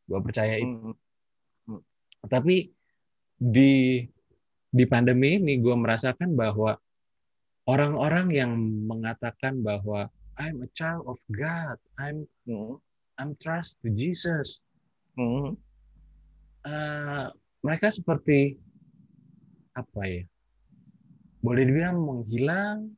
gue 0.05 0.21
percaya 0.21 0.55
itu 0.61 0.93
Mhm. 1.69 1.81
tapi 2.29 2.69
di 3.41 4.05
di 4.69 4.85
pandemi 4.85 5.41
ini 5.41 5.57
gue 5.57 5.73
merasakan 5.73 6.37
bahwa 6.37 6.77
orang-orang 7.65 8.29
yang 8.29 8.53
mengatakan 8.85 9.65
bahwa 9.65 10.13
I'm 10.39 10.63
a 10.63 10.71
child 10.71 11.03
of 11.11 11.19
God, 11.33 11.81
I'm 11.99 12.29
Mhm. 12.47 12.79
I'm 13.19 13.35
trust 13.43 13.83
to 13.83 13.91
Jesus, 13.91 14.63
Mhm. 15.19 15.59
Eh, 16.65 17.27
mereka 17.61 17.91
seperti 17.91 18.57
apa 19.75 20.01
ya? 20.03 20.23
Boleh 21.39 21.63
dibilang 21.63 22.03
menghilang, 22.03 22.91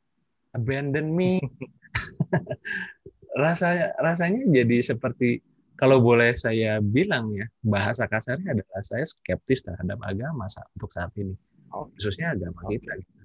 abandon 0.57 1.13
me. 1.13 1.37
rasanya 3.35 3.95
rasanya 3.99 4.43
jadi 4.51 4.83
seperti 4.83 5.39
kalau 5.79 6.03
boleh 6.03 6.35
saya 6.35 6.83
bilang 6.83 7.31
ya 7.33 7.47
bahasa 7.63 8.05
kasarnya 8.05 8.53
adalah 8.53 8.83
saya 8.83 9.07
skeptis 9.07 9.63
terhadap 9.65 9.97
agama 10.03 10.45
untuk 10.77 10.91
saat 10.91 11.15
ini 11.17 11.35
khususnya 11.71 12.35
agama 12.35 12.67
Oke. 12.67 12.77
kita 12.77 12.93
gitu. 12.99 13.23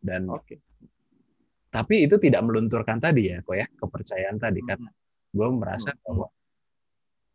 dan 0.00 0.22
Oke. 0.32 0.56
tapi 1.68 2.08
itu 2.08 2.16
tidak 2.16 2.40
melunturkan 2.48 2.98
tadi 2.98 3.36
ya 3.36 3.44
kok 3.44 3.56
ya 3.56 3.66
kepercayaan 3.68 4.36
tadi 4.40 4.60
kan 4.64 4.80
Mhm. 4.80 4.92
gue 5.36 5.48
merasa 5.52 5.92
Hmm. 5.92 6.00
bahwa 6.08 6.26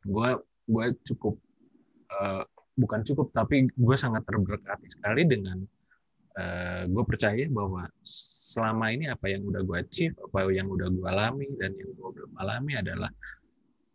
gue 0.04 0.30
gue 0.66 0.86
cukup 1.14 1.36
eh, 2.22 2.44
bukan 2.78 3.02
cukup 3.06 3.34
tapi 3.34 3.70
gue 3.70 3.98
sangat 3.98 4.26
terberkati 4.26 4.88
sekali 4.90 5.26
dengan 5.26 5.62
gue 6.90 7.04
percaya 7.06 7.46
bahwa 7.46 7.86
selama 8.02 8.90
ini 8.90 9.06
apa 9.06 9.30
yang 9.30 9.46
udah 9.46 9.62
gue 9.62 9.78
achieve 9.78 10.18
apa 10.18 10.50
yang 10.50 10.66
udah 10.66 10.90
gue 10.90 11.06
alami 11.06 11.46
dan 11.62 11.78
yang 11.78 11.94
gue 11.94 12.10
belum 12.10 12.34
alami 12.42 12.74
adalah 12.74 13.14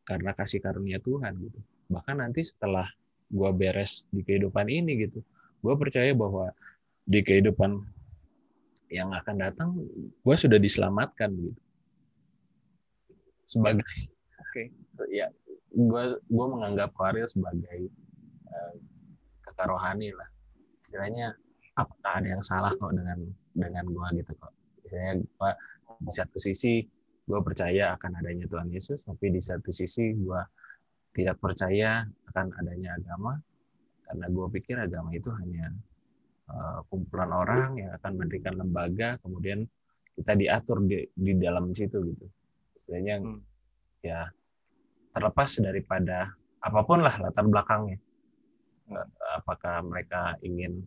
karena 0.06 0.30
kasih 0.38 0.62
karunia 0.62 1.02
Tuhan 1.02 1.34
gitu 1.42 1.58
bahkan 1.90 2.22
nanti 2.22 2.46
setelah 2.46 2.86
gue 3.28 3.50
beres 3.52 4.08
di 4.08 4.24
kehidupan 4.24 4.70
ini 4.70 5.04
gitu 5.04 5.20
gue 5.60 5.74
percaya 5.74 6.14
bahwa 6.14 6.54
di 7.04 7.20
kehidupan 7.20 7.82
yang 8.88 9.12
akan 9.12 9.36
datang 9.36 9.68
gue 10.22 10.36
sudah 10.36 10.56
diselamatkan 10.56 11.34
gitu 11.36 11.60
sebagai 13.48 13.84
Oke. 14.48 14.72
ya 15.12 15.28
gue 15.72 16.04
gue 16.24 16.46
menganggap 16.48 16.96
Ariel 17.00 17.28
sebagai 17.28 17.92
kakak 19.44 19.66
rohani 19.70 20.12
lah. 20.12 20.28
Istilahnya 20.84 21.34
apakah 21.78 22.12
ada 22.18 22.28
yang 22.34 22.42
salah 22.42 22.72
kok 22.74 22.90
dengan 22.90 23.18
dengan 23.54 23.84
gue 23.86 24.06
gitu 24.22 24.32
kok. 24.38 24.52
Misalnya 24.82 25.12
gue 25.22 25.50
di 25.98 26.12
satu 26.14 26.38
sisi 26.38 26.82
gue 27.28 27.40
percaya 27.44 27.92
akan 27.98 28.24
adanya 28.24 28.48
Tuhan 28.48 28.72
Yesus 28.72 29.04
tapi 29.04 29.28
di 29.28 29.40
satu 29.42 29.68
sisi 29.68 30.16
gue 30.16 30.40
tidak 31.12 31.36
percaya 31.36 32.06
akan 32.32 32.46
adanya 32.56 32.96
agama 32.96 33.36
karena 34.08 34.26
gue 34.32 34.46
pikir 34.56 34.76
agama 34.80 35.12
itu 35.12 35.28
hanya 35.36 35.68
eh, 36.48 36.78
kumpulan 36.88 37.28
orang 37.36 37.76
yang 37.76 37.90
akan 38.00 38.12
mendirikan 38.16 38.56
lembaga 38.56 39.20
kemudian 39.20 39.68
kita 40.16 40.34
diatur 40.34 40.82
di, 40.88 41.04
di 41.14 41.32
dalam 41.36 41.70
situ 41.76 42.00
gitu. 42.10 42.26
Istilahnya 42.74 43.20
Hmm. 43.22 43.42
ya 44.00 44.30
terlepas 45.12 45.58
daripada 45.58 46.30
apa 46.62 46.80
pun 46.86 47.02
lah 47.02 47.14
latar 47.18 47.46
belakangnya 47.46 47.98
apakah 49.36 49.84
mereka 49.84 50.36
ingin 50.40 50.84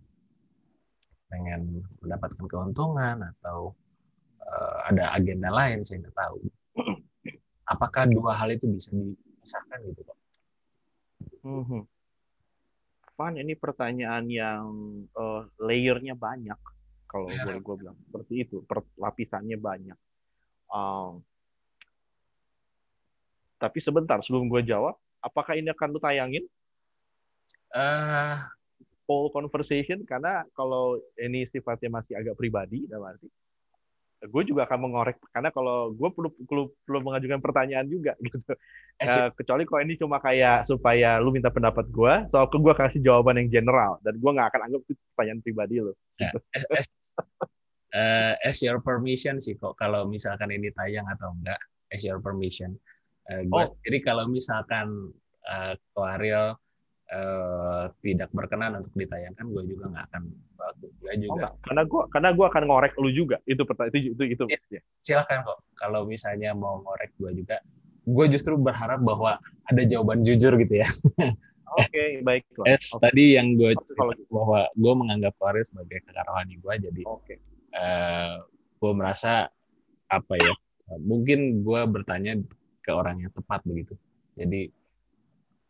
pengen 1.31 1.85
mendapatkan 2.03 2.45
keuntungan 2.49 3.23
atau 3.23 3.71
eh, 4.43 4.77
ada 4.91 5.15
agenda 5.15 5.47
lain 5.53 5.85
saya 5.85 6.03
nggak 6.03 6.17
tahu 6.17 6.39
apakah 7.73 8.03
dua 8.09 8.35
hal 8.35 8.51
itu 8.51 8.67
bisa 8.67 8.91
dipisahkan 8.91 9.79
gitu 9.87 10.01
Pak? 10.03 10.17
Mhm. 11.41 11.81
Van, 13.17 13.37
ini 13.37 13.53
pertanyaan 13.53 14.25
yang 14.29 14.65
eh, 15.13 15.41
layernya 15.61 16.17
banyak, 16.17 16.57
kalau 17.05 17.29
Layer. 17.29 17.43
boleh 17.45 17.59
gue 17.61 17.75
bilang. 17.85 17.97
Seperti 18.07 18.33
itu, 18.47 18.57
per- 18.65 18.93
lapisannya 18.97 19.57
banyak. 19.57 19.99
Um, 20.71 21.19
tapi 23.59 23.77
sebentar, 23.83 24.17
sebelum 24.25 24.49
gue 24.49 24.65
jawab, 24.65 24.97
apakah 25.21 25.53
ini 25.53 25.69
akan 25.69 25.87
lu 25.93 25.99
tayangin? 26.01 26.47
Poll 29.03 29.31
conversation? 29.31 30.03
Karena 30.03 30.43
kalau 30.51 30.95
ini 31.15 31.47
sifatnya 31.47 31.99
masih 31.99 32.15
agak 32.15 32.35
pribadi, 32.35 32.87
dalam 32.87 33.11
arti, 33.11 33.27
gue 34.21 34.43
juga 34.45 34.63
akan 34.63 34.79
mengorek. 34.87 35.17
Karena 35.31 35.49
kalau 35.49 35.91
gue 35.91 36.09
perlu, 36.13 36.29
perlu, 36.45 36.63
perlu 36.85 36.99
mengajukan 37.01 37.41
pertanyaan 37.41 37.87
juga, 37.87 38.13
gitu. 38.21 38.39
Eh, 39.01 39.27
kecuali 39.33 39.65
kalau 39.65 39.81
ini 39.81 39.97
cuma 39.97 40.21
kayak 40.21 40.69
supaya 40.69 41.17
lu 41.17 41.33
minta 41.33 41.49
pendapat 41.49 41.89
gue, 41.89 42.13
soal 42.29 42.45
ke 42.45 42.57
gue 42.61 42.73
kasih 42.77 43.01
jawaban 43.01 43.41
yang 43.41 43.49
general 43.49 43.97
dan 44.05 44.13
gue 44.13 44.29
nggak 44.29 44.47
akan 44.53 44.61
anggap 44.69 44.81
itu 44.85 44.93
pertanyaan 45.17 45.41
pribadi 45.41 45.75
lu. 45.81 45.93
as, 46.53 46.61
as, 46.69 46.85
eh, 47.91 48.33
as 48.45 48.57
your 48.61 48.77
permission 48.77 49.41
sih 49.41 49.57
kok 49.57 49.73
kalau 49.73 50.05
misalkan 50.05 50.53
ini 50.53 50.69
tayang 50.71 51.09
atau 51.09 51.33
enggak 51.33 51.57
as 51.89 52.05
your 52.05 52.21
permission 52.21 52.77
Eh, 53.25 53.45
gua- 53.49 53.69
Oh. 53.69 53.77
jadi 53.81 54.01
kalau 54.01 54.25
misalkan 54.29 55.13
eh, 55.45 55.73
Ko 55.97 56.05
Eh, 57.11 57.85
tidak 57.99 58.31
berkenan 58.31 58.79
untuk 58.79 58.95
ditayangkan 58.95 59.43
gue 59.51 59.63
juga 59.67 59.91
nggak 59.91 60.05
akan 60.15 60.23
bagus 60.55 60.91
gue 60.95 61.11
Oh 61.11 61.19
juga 61.19 61.31
enggak, 61.35 61.53
karena 61.59 61.81
gue 61.83 62.01
karena 62.07 62.29
gua 62.31 62.45
akan 62.47 62.63
ngorek 62.71 62.93
lu 63.03 63.09
juga. 63.11 63.37
Itu 63.43 63.67
itu 63.67 64.15
itu 64.15 64.23
itu. 64.31 64.45
Ya. 64.71 64.79
silahkan 65.03 65.43
kok 65.43 65.59
kalau 65.75 66.07
misalnya 66.07 66.55
mau 66.55 66.79
ngorek 66.79 67.11
gue 67.19 67.43
juga 67.43 67.59
gue 68.07 68.25
justru 68.31 68.55
berharap 68.55 69.03
bahwa 69.03 69.43
ada 69.67 69.81
jawaban 69.83 70.23
jujur 70.23 70.55
gitu 70.55 70.79
ya 70.79 70.87
Oke, 71.83 72.23
baiklah. 72.23 72.65
es 72.71 72.87
Oke, 72.95 73.03
tadi 73.03 73.35
yang 73.35 73.59
gue 73.59 73.75
kalau 73.99 74.15
gitu. 74.15 74.31
bahwa 74.31 74.71
gue 74.71 74.93
menganggap 74.95 75.33
Ko 75.35 75.51
Ariel 75.51 75.67
sebagai 75.67 75.99
kakak 76.07 76.23
rohani 76.31 76.55
gue 76.63 76.73
jadi 76.79 77.01
Oke. 77.11 77.35
eh 77.75 78.35
gue 78.79 78.91
merasa 78.95 79.51
apa 80.07 80.33
ya 80.39 80.55
mungkin 81.03 81.59
gue 81.59 81.81
bertanya 81.91 82.39
ke 82.79 82.91
orang 82.95 83.19
yang 83.19 83.31
tepat 83.35 83.59
begitu 83.67 83.99
jadi 84.39 84.71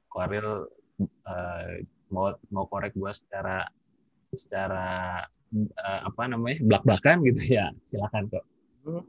Koril 0.05 0.69
eh, 1.05 1.85
mau 2.09 2.29
mau 2.49 2.65
korek 2.65 2.93
gue 2.93 3.11
secara 3.11 3.63
secara 4.31 5.19
eh, 5.53 5.99
apa 6.03 6.27
namanya 6.27 6.59
belak 6.63 6.83
belakan 6.83 7.17
gitu 7.25 7.41
ya 7.51 7.69
silakan 7.85 8.27
kok 8.27 8.45
Hmm. 8.81 9.05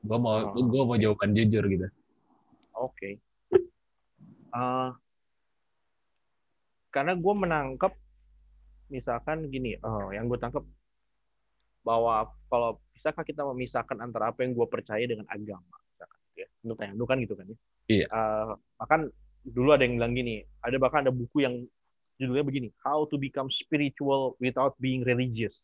gue 0.00 0.18
mau 0.18 0.40
Oh. 0.40 0.56
gue 0.56 0.82
mau 0.82 0.96
jawaban 0.96 1.36
jujur 1.36 1.68
gitu 1.68 1.84
Oke. 2.72 3.20
Eh, 4.52 4.90
karena 6.88 7.12
gue 7.12 7.34
menangkap, 7.36 7.92
misalkan 8.88 9.48
gini, 9.48 9.76
eh, 9.76 10.06
yang 10.12 10.28
gue 10.28 10.36
tangkap 10.36 10.64
bahwa 11.82 12.28
kalau 12.48 12.80
bisakah 12.92 13.24
kita 13.24 13.42
memisahkan 13.44 14.00
antara 14.00 14.30
apa 14.30 14.44
yang 14.44 14.52
gue 14.52 14.66
percaya 14.66 15.04
dengan 15.04 15.24
agama, 15.28 15.76
misalkan, 15.92 16.20
ya, 16.36 16.46
menurut 16.62 16.80
lu 16.96 17.04
kan 17.04 17.16
gitu 17.20 17.34
kan 17.34 17.46
ya. 17.48 17.56
Iya. 17.90 18.06
Eh, 18.08 18.50
bahkan 18.76 19.00
dulu 19.42 19.74
ada 19.74 19.82
yang 19.86 19.98
bilang 19.98 20.14
gini, 20.14 20.42
ada 20.62 20.76
bahkan 20.78 21.06
ada 21.06 21.12
buku 21.14 21.44
yang 21.44 21.54
judulnya 22.18 22.46
begini, 22.46 22.68
How 22.82 23.06
to 23.10 23.18
Become 23.18 23.50
Spiritual 23.50 24.38
Without 24.38 24.78
Being 24.78 25.02
Religious. 25.02 25.54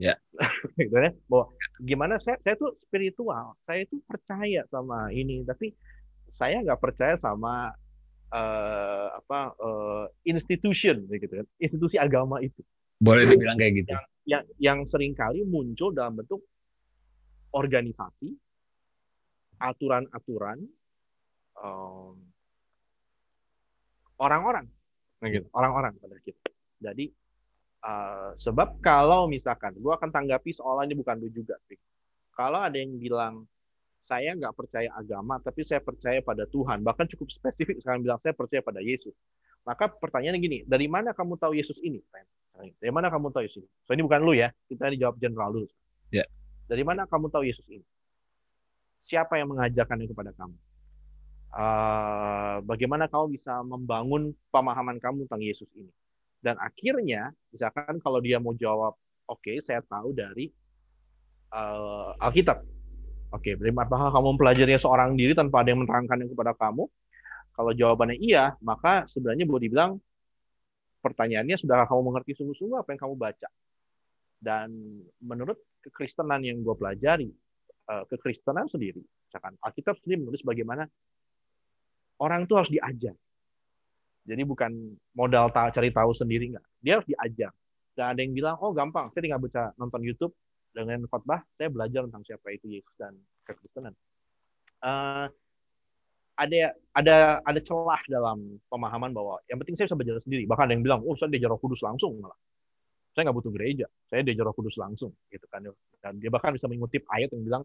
Ya. 0.00 0.16
gitu 0.80 0.96
ya, 0.96 1.12
bahwa 1.28 1.52
gimana 1.82 2.16
saya 2.24 2.40
saya 2.40 2.56
tuh 2.56 2.74
spiritual, 2.88 3.54
saya 3.68 3.84
tuh 3.86 4.00
percaya 4.08 4.64
sama 4.72 5.12
ini, 5.12 5.44
tapi 5.44 5.76
saya 6.40 6.64
nggak 6.64 6.80
percaya 6.80 7.20
sama 7.20 7.68
eh, 8.32 9.08
apa 9.12 9.52
eh, 9.60 10.04
institution 10.24 11.04
gitu 11.04 11.44
kan, 11.44 11.46
institusi 11.60 12.00
agama 12.00 12.40
itu 12.40 12.64
boleh 13.00 13.24
dibilang 13.28 13.56
kayak 13.56 13.80
gitu 13.80 13.92
yang 14.30 14.44
yang 14.62 14.78
sering 14.86 15.16
kali 15.16 15.42
muncul 15.42 15.90
dalam 15.90 16.20
bentuk 16.20 16.44
organisasi, 17.50 18.30
aturan-aturan, 19.58 20.62
um, 21.58 22.14
orang-orang, 24.20 24.68
nah 25.24 25.28
gitu, 25.32 25.48
orang-orang 25.56 25.96
pada 25.96 26.16
kita. 26.20 26.40
Jadi 26.80 27.08
uh, 27.82 28.36
sebab 28.36 28.78
kalau 28.84 29.24
misalkan, 29.26 29.72
gue 29.80 29.92
akan 29.92 30.12
tanggapi 30.12 30.52
seolah 30.52 30.84
ini 30.84 30.94
bukan 30.94 31.16
lu 31.16 31.32
juga, 31.32 31.56
sih. 31.66 31.80
Kalau 32.36 32.60
ada 32.60 32.76
yang 32.76 33.00
bilang 33.00 33.48
saya 34.10 34.34
nggak 34.34 34.54
percaya 34.58 34.90
agama, 34.92 35.38
tapi 35.38 35.62
saya 35.64 35.78
percaya 35.78 36.18
pada 36.18 36.42
Tuhan. 36.50 36.82
Bahkan 36.82 37.06
cukup 37.14 37.30
spesifik 37.30 37.78
sekarang 37.78 38.02
bilang 38.02 38.18
saya 38.20 38.34
percaya 38.34 38.58
pada 38.58 38.82
Yesus. 38.82 39.14
Maka 39.62 39.86
pertanyaannya 39.86 40.40
gini, 40.40 40.58
dari 40.66 40.90
mana 40.90 41.14
kamu 41.14 41.38
tahu 41.38 41.54
Yesus 41.54 41.78
ini? 41.78 42.02
Dari 42.80 42.90
mana 42.90 43.06
kamu 43.12 43.30
tahu 43.30 43.44
Yesus 43.46 43.62
ini? 43.62 43.70
So 43.86 43.94
ini 43.94 44.02
bukan 44.02 44.20
lu 44.24 44.34
ya, 44.34 44.50
kita 44.66 44.90
dijawab 44.90 45.20
general 45.22 45.54
dulu. 45.54 45.68
Ya. 46.10 46.26
Dari 46.66 46.82
mana 46.82 47.06
kamu 47.06 47.30
tahu 47.30 47.46
Yesus 47.46 47.62
ini? 47.70 47.84
Siapa 49.06 49.38
yang 49.38 49.54
mengajarkannya 49.54 50.10
kepada 50.10 50.34
kamu? 50.34 50.56
Uh, 51.50 52.62
bagaimana 52.62 53.10
kamu 53.10 53.34
bisa 53.34 53.58
membangun 53.66 54.30
pemahaman 54.54 55.02
kamu 55.02 55.26
tentang 55.26 55.42
Yesus 55.42 55.66
ini? 55.74 55.90
Dan 56.40 56.56
akhirnya, 56.56 57.34
misalkan 57.50 57.98
kalau 58.00 58.22
dia 58.22 58.38
mau 58.38 58.54
jawab, 58.54 58.94
oke, 59.26 59.42
okay, 59.42 59.58
saya 59.66 59.82
tahu 59.84 60.14
dari 60.14 60.48
uh, 61.52 62.14
Alkitab 62.22 62.62
Oke, 63.30 63.54
berarti 63.54 63.70
apakah 63.70 64.10
kamu 64.10 64.26
mempelajari 64.34 64.74
seorang 64.82 65.14
diri 65.14 65.38
tanpa 65.38 65.62
ada 65.62 65.70
yang 65.70 65.86
menerangkannya 65.86 66.26
kepada 66.34 66.50
kamu? 66.58 66.90
Kalau 67.54 67.70
jawabannya 67.70 68.18
iya, 68.18 68.58
maka 68.58 69.06
sebenarnya 69.06 69.46
boleh 69.46 69.70
dibilang 69.70 70.02
pertanyaannya 70.98 71.54
sudah 71.62 71.86
kamu 71.86 72.10
mengerti 72.10 72.34
sungguh-sungguh 72.42 72.82
apa 72.82 72.90
yang 72.90 73.00
kamu 73.06 73.14
baca. 73.14 73.48
Dan 74.42 74.68
menurut 75.22 75.62
kekristenan 75.78 76.42
yang 76.42 76.58
gue 76.66 76.74
pelajari, 76.74 77.30
eh, 77.86 78.04
kekristenan 78.10 78.66
sendiri, 78.66 78.98
misalkan 79.30 79.54
Alkitab 79.62 79.94
sendiri 80.02 80.26
menulis 80.26 80.42
bagaimana 80.42 80.90
orang 82.20 82.44
itu 82.44 82.54
harus 82.54 82.70
diajar. 82.70 83.16
Jadi 84.28 84.42
bukan 84.44 84.70
modal 85.16 85.48
tahu, 85.50 85.68
cari 85.74 85.90
tahu 85.90 86.12
sendiri 86.14 86.54
enggak. 86.54 86.66
Dia 86.84 87.00
harus 87.00 87.08
diajar. 87.08 87.50
Dan 87.96 88.06
ada 88.14 88.20
yang 88.22 88.32
bilang, 88.36 88.56
oh 88.60 88.70
gampang, 88.70 89.10
saya 89.10 89.26
tinggal 89.26 89.42
baca 89.42 89.74
nonton 89.80 90.04
YouTube, 90.06 90.36
dengan 90.70 91.02
khotbah 91.10 91.42
saya 91.58 91.68
belajar 91.68 92.06
tentang 92.06 92.22
siapa 92.22 92.46
itu 92.54 92.70
Yesus 92.70 92.94
dan 92.94 93.18
kekristenan. 93.46 93.94
Uh, 94.80 95.26
ada 96.40 96.72
ada 96.96 97.16
ada 97.44 97.60
celah 97.60 98.00
dalam 98.08 98.56
pemahaman 98.72 99.12
bahwa 99.12 99.36
yang 99.50 99.60
penting 99.60 99.76
saya 99.76 99.92
bisa 99.92 99.98
belajar 99.98 100.16
sendiri. 100.24 100.48
Bahkan 100.48 100.64
ada 100.70 100.72
yang 100.72 100.84
bilang, 100.84 101.00
oh 101.04 101.12
saya 101.18 101.28
diajar 101.28 101.52
Kudus 101.60 101.82
langsung 101.84 102.16
malah. 102.22 102.38
Saya 103.12 103.28
nggak 103.28 103.36
butuh 103.42 103.52
gereja, 103.52 103.86
saya 104.06 104.22
diajar 104.22 104.48
Kudus 104.54 104.78
langsung, 104.78 105.10
gitu 105.28 105.44
kan. 105.50 105.66
Dan 106.00 106.22
dia 106.22 106.30
bahkan 106.30 106.54
bisa 106.54 106.70
mengutip 106.70 107.02
ayat 107.10 107.28
yang 107.34 107.44
bilang, 107.44 107.62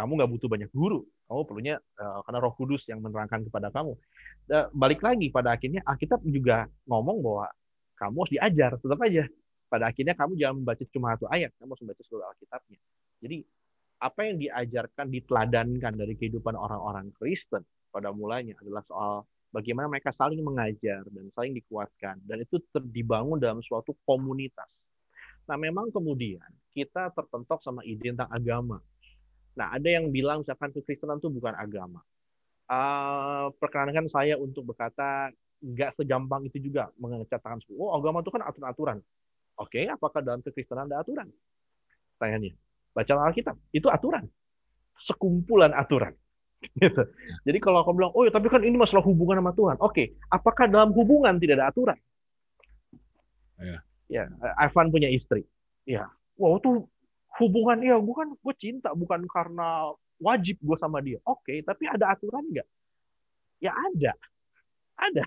kamu 0.00 0.16
nggak 0.16 0.30
butuh 0.32 0.48
banyak 0.48 0.70
guru, 0.72 1.04
kamu 1.28 1.40
perlunya 1.44 1.76
uh, 2.00 2.24
karena 2.24 2.38
Roh 2.40 2.54
Kudus 2.56 2.82
yang 2.88 3.04
menerangkan 3.04 3.44
kepada 3.44 3.68
kamu. 3.68 3.92
Dan 4.48 4.72
balik 4.72 5.04
lagi 5.04 5.28
pada 5.28 5.52
akhirnya 5.52 5.84
Alkitab 5.84 6.24
juga 6.24 6.64
ngomong 6.88 7.20
bahwa 7.20 7.46
kamu 8.00 8.16
harus 8.24 8.32
diajar, 8.32 8.70
tetap 8.80 9.00
aja 9.04 9.24
pada 9.70 9.84
akhirnya 9.86 10.14
kamu 10.18 10.32
jangan 10.34 10.56
membaca 10.64 10.82
cuma 10.90 11.14
satu 11.14 11.26
ayat, 11.30 11.52
kamu 11.60 11.70
harus 11.76 11.82
membaca 11.84 12.02
seluruh 12.08 12.26
Alkitabnya. 12.32 12.80
Jadi 13.20 13.36
apa 14.00 14.20
yang 14.24 14.36
diajarkan, 14.40 15.06
diteladankan 15.12 15.92
dari 15.92 16.14
kehidupan 16.16 16.56
orang-orang 16.56 17.12
Kristen 17.20 17.62
pada 17.92 18.08
mulanya 18.10 18.56
adalah 18.64 18.82
soal 18.88 19.28
bagaimana 19.52 19.92
mereka 19.92 20.10
saling 20.16 20.40
mengajar 20.40 21.04
dan 21.04 21.28
saling 21.36 21.52
dikuatkan. 21.52 22.16
Dan 22.24 22.42
itu 22.42 22.58
dibangun 22.88 23.36
dalam 23.36 23.60
suatu 23.60 23.92
komunitas. 24.08 24.66
Nah 25.46 25.60
memang 25.60 25.92
kemudian 25.92 26.48
kita 26.72 27.12
terpentok 27.12 27.60
sama 27.60 27.84
ide 27.84 28.10
tentang 28.10 28.30
agama. 28.32 28.80
Nah 29.58 29.74
ada 29.74 29.88
yang 29.88 30.12
bilang 30.12 30.42
misalkan 30.42 30.70
kekristenan 30.74 31.18
itu 31.18 31.30
bukan 31.32 31.54
agama. 31.56 32.00
Uh, 32.70 33.50
perkenankan 33.58 34.06
saya 34.06 34.38
untuk 34.38 34.62
berkata 34.70 35.34
nggak 35.58 35.98
segampang 35.98 36.46
itu 36.46 36.70
juga 36.70 36.88
mengatakan 37.02 37.58
oh 37.74 37.98
agama 37.98 38.22
itu 38.22 38.30
kan 38.30 38.46
aturan-aturan 38.46 39.02
Oke, 39.60 39.84
apakah 39.92 40.24
dalam 40.24 40.40
kekristenan 40.40 40.88
ada 40.88 41.04
aturan? 41.04 41.28
Tanyanya. 42.16 42.56
Baca 42.96 43.12
Alkitab, 43.28 43.60
itu 43.76 43.92
aturan. 43.92 44.24
Sekumpulan 45.04 45.76
aturan. 45.76 46.16
Gitu. 46.80 47.04
Jadi 47.44 47.58
kalau 47.60 47.84
aku 47.84 47.92
bilang, 47.92 48.12
oh 48.16 48.24
ya 48.24 48.32
tapi 48.32 48.48
kan 48.48 48.64
ini 48.64 48.76
masalah 48.76 49.04
hubungan 49.04 49.40
sama 49.40 49.52
Tuhan. 49.56 49.76
Oke, 49.80 50.16
apakah 50.32 50.68
dalam 50.68 50.92
hubungan 50.96 51.36
tidak 51.36 51.60
ada 51.60 51.68
aturan? 51.72 51.98
Ya. 53.60 53.78
Ya, 54.10 54.24
Evan 54.58 54.90
punya 54.90 55.06
istri. 55.06 55.46
Ya, 55.86 56.10
wow 56.34 56.58
itu 56.58 56.89
hubungan 57.40 57.80
ya 57.80 57.96
bukan 57.96 58.36
gue 58.36 58.54
cinta 58.60 58.92
bukan 58.92 59.24
karena 59.26 59.90
wajib 60.20 60.60
gue 60.60 60.76
sama 60.76 61.00
dia. 61.00 61.18
Oke, 61.24 61.64
tapi 61.64 61.88
ada 61.88 62.12
aturan 62.12 62.44
nggak? 62.44 62.68
Ya 63.64 63.72
ada, 63.72 64.12
ada. 65.00 65.24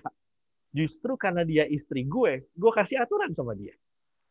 Justru 0.74 1.14
karena 1.18 1.42
dia 1.46 1.66
istri 1.66 2.06
gue, 2.06 2.46
gue 2.46 2.72
kasih 2.74 3.02
aturan 3.02 3.34
sama 3.34 3.54
dia 3.54 3.74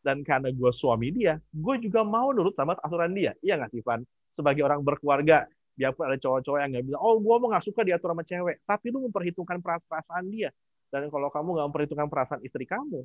dan 0.04 0.20
karena 0.20 0.52
gue 0.52 0.70
suami 0.76 1.08
dia, 1.16 1.40
gue 1.48 1.74
juga 1.80 2.04
mau 2.04 2.28
nurut 2.28 2.52
sama 2.52 2.76
aturan 2.76 3.16
dia. 3.16 3.32
Iya 3.40 3.56
nggak, 3.56 3.72
Ivan? 3.80 4.04
Sebagai 4.36 4.60
orang 4.60 4.84
berkeluarga, 4.84 5.48
biarpun 5.72 6.04
ada 6.04 6.20
cowok-cowok 6.20 6.58
yang 6.60 6.70
nggak 6.76 6.84
bilang, 6.92 7.00
oh 7.00 7.16
gue 7.16 7.36
mau 7.40 7.48
nggak 7.48 7.64
suka 7.64 7.80
diatur 7.88 8.12
sama 8.12 8.22
cewek, 8.28 8.60
tapi 8.68 8.86
lu 8.92 9.08
memperhitungkan 9.08 9.64
perasaan 9.64 10.28
dia. 10.28 10.52
Dan 10.92 11.08
kalau 11.08 11.32
kamu 11.32 11.48
nggak 11.56 11.66
memperhitungkan 11.72 12.08
perasaan 12.12 12.40
istri 12.44 12.68
kamu, 12.68 13.00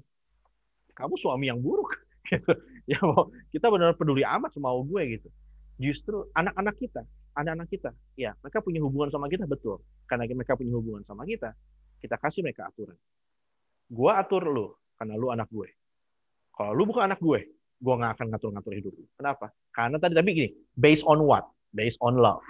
kamu 0.92 1.14
suami 1.24 1.48
yang 1.48 1.64
buruk. 1.64 1.96
Gitu. 2.30 2.54
ya 2.94 3.02
mau 3.02 3.34
kita 3.50 3.74
benar 3.74 3.98
peduli 3.98 4.22
amat 4.22 4.54
sama 4.54 4.70
gue 4.86 5.18
gitu. 5.18 5.30
Justru 5.80 6.30
anak-anak 6.36 6.76
kita, 6.78 7.02
anak-anak 7.34 7.68
kita, 7.72 7.90
ya 8.20 8.36
mereka 8.44 8.60
punya 8.62 8.84
hubungan 8.86 9.10
sama 9.10 9.32
kita 9.32 9.50
betul. 9.50 9.82
Karena 10.06 10.30
mereka 10.30 10.54
punya 10.54 10.76
hubungan 10.76 11.02
sama 11.08 11.26
kita, 11.26 11.56
kita 12.04 12.16
kasih 12.20 12.46
mereka 12.46 12.68
aturan. 12.70 13.00
Gue 13.90 14.12
atur 14.14 14.46
lu, 14.46 14.68
karena 15.00 15.18
lu 15.18 15.34
anak 15.34 15.50
gue 15.50 15.72
kalau 16.60 16.76
lu 16.76 16.84
bukan 16.84 17.08
anak 17.08 17.24
gue, 17.24 17.56
gue 17.80 17.94
nggak 17.96 18.20
akan 18.20 18.36
ngatur-ngatur 18.36 18.74
hidup 18.76 18.92
lu. 18.92 19.08
Kenapa? 19.16 19.48
Karena 19.72 19.96
tadi 19.96 20.12
tapi 20.12 20.30
gini, 20.36 20.50
based 20.76 21.08
on 21.08 21.24
what? 21.24 21.48
Based 21.72 21.96
on 22.04 22.20
love. 22.20 22.44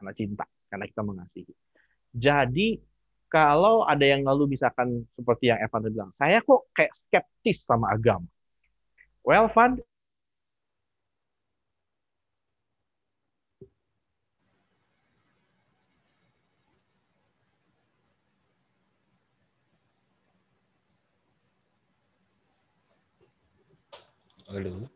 Karena 0.00 0.16
cinta, 0.16 0.48
karena 0.72 0.88
kita 0.88 1.04
mengasihi. 1.04 1.52
Jadi 2.16 2.80
kalau 3.28 3.84
ada 3.84 4.08
yang 4.08 4.24
lalu 4.24 4.56
misalkan 4.56 5.04
seperti 5.12 5.52
yang 5.52 5.60
Evan 5.60 5.84
bilang, 5.92 6.10
saya 6.16 6.40
kok 6.40 6.64
kayak 6.72 6.96
skeptis 7.04 7.60
sama 7.68 7.92
agama. 7.92 8.24
Well, 9.24 9.48
Van, 9.48 9.82
Halo. 24.48 24.88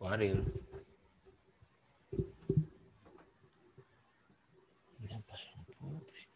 Waril. 0.00 0.59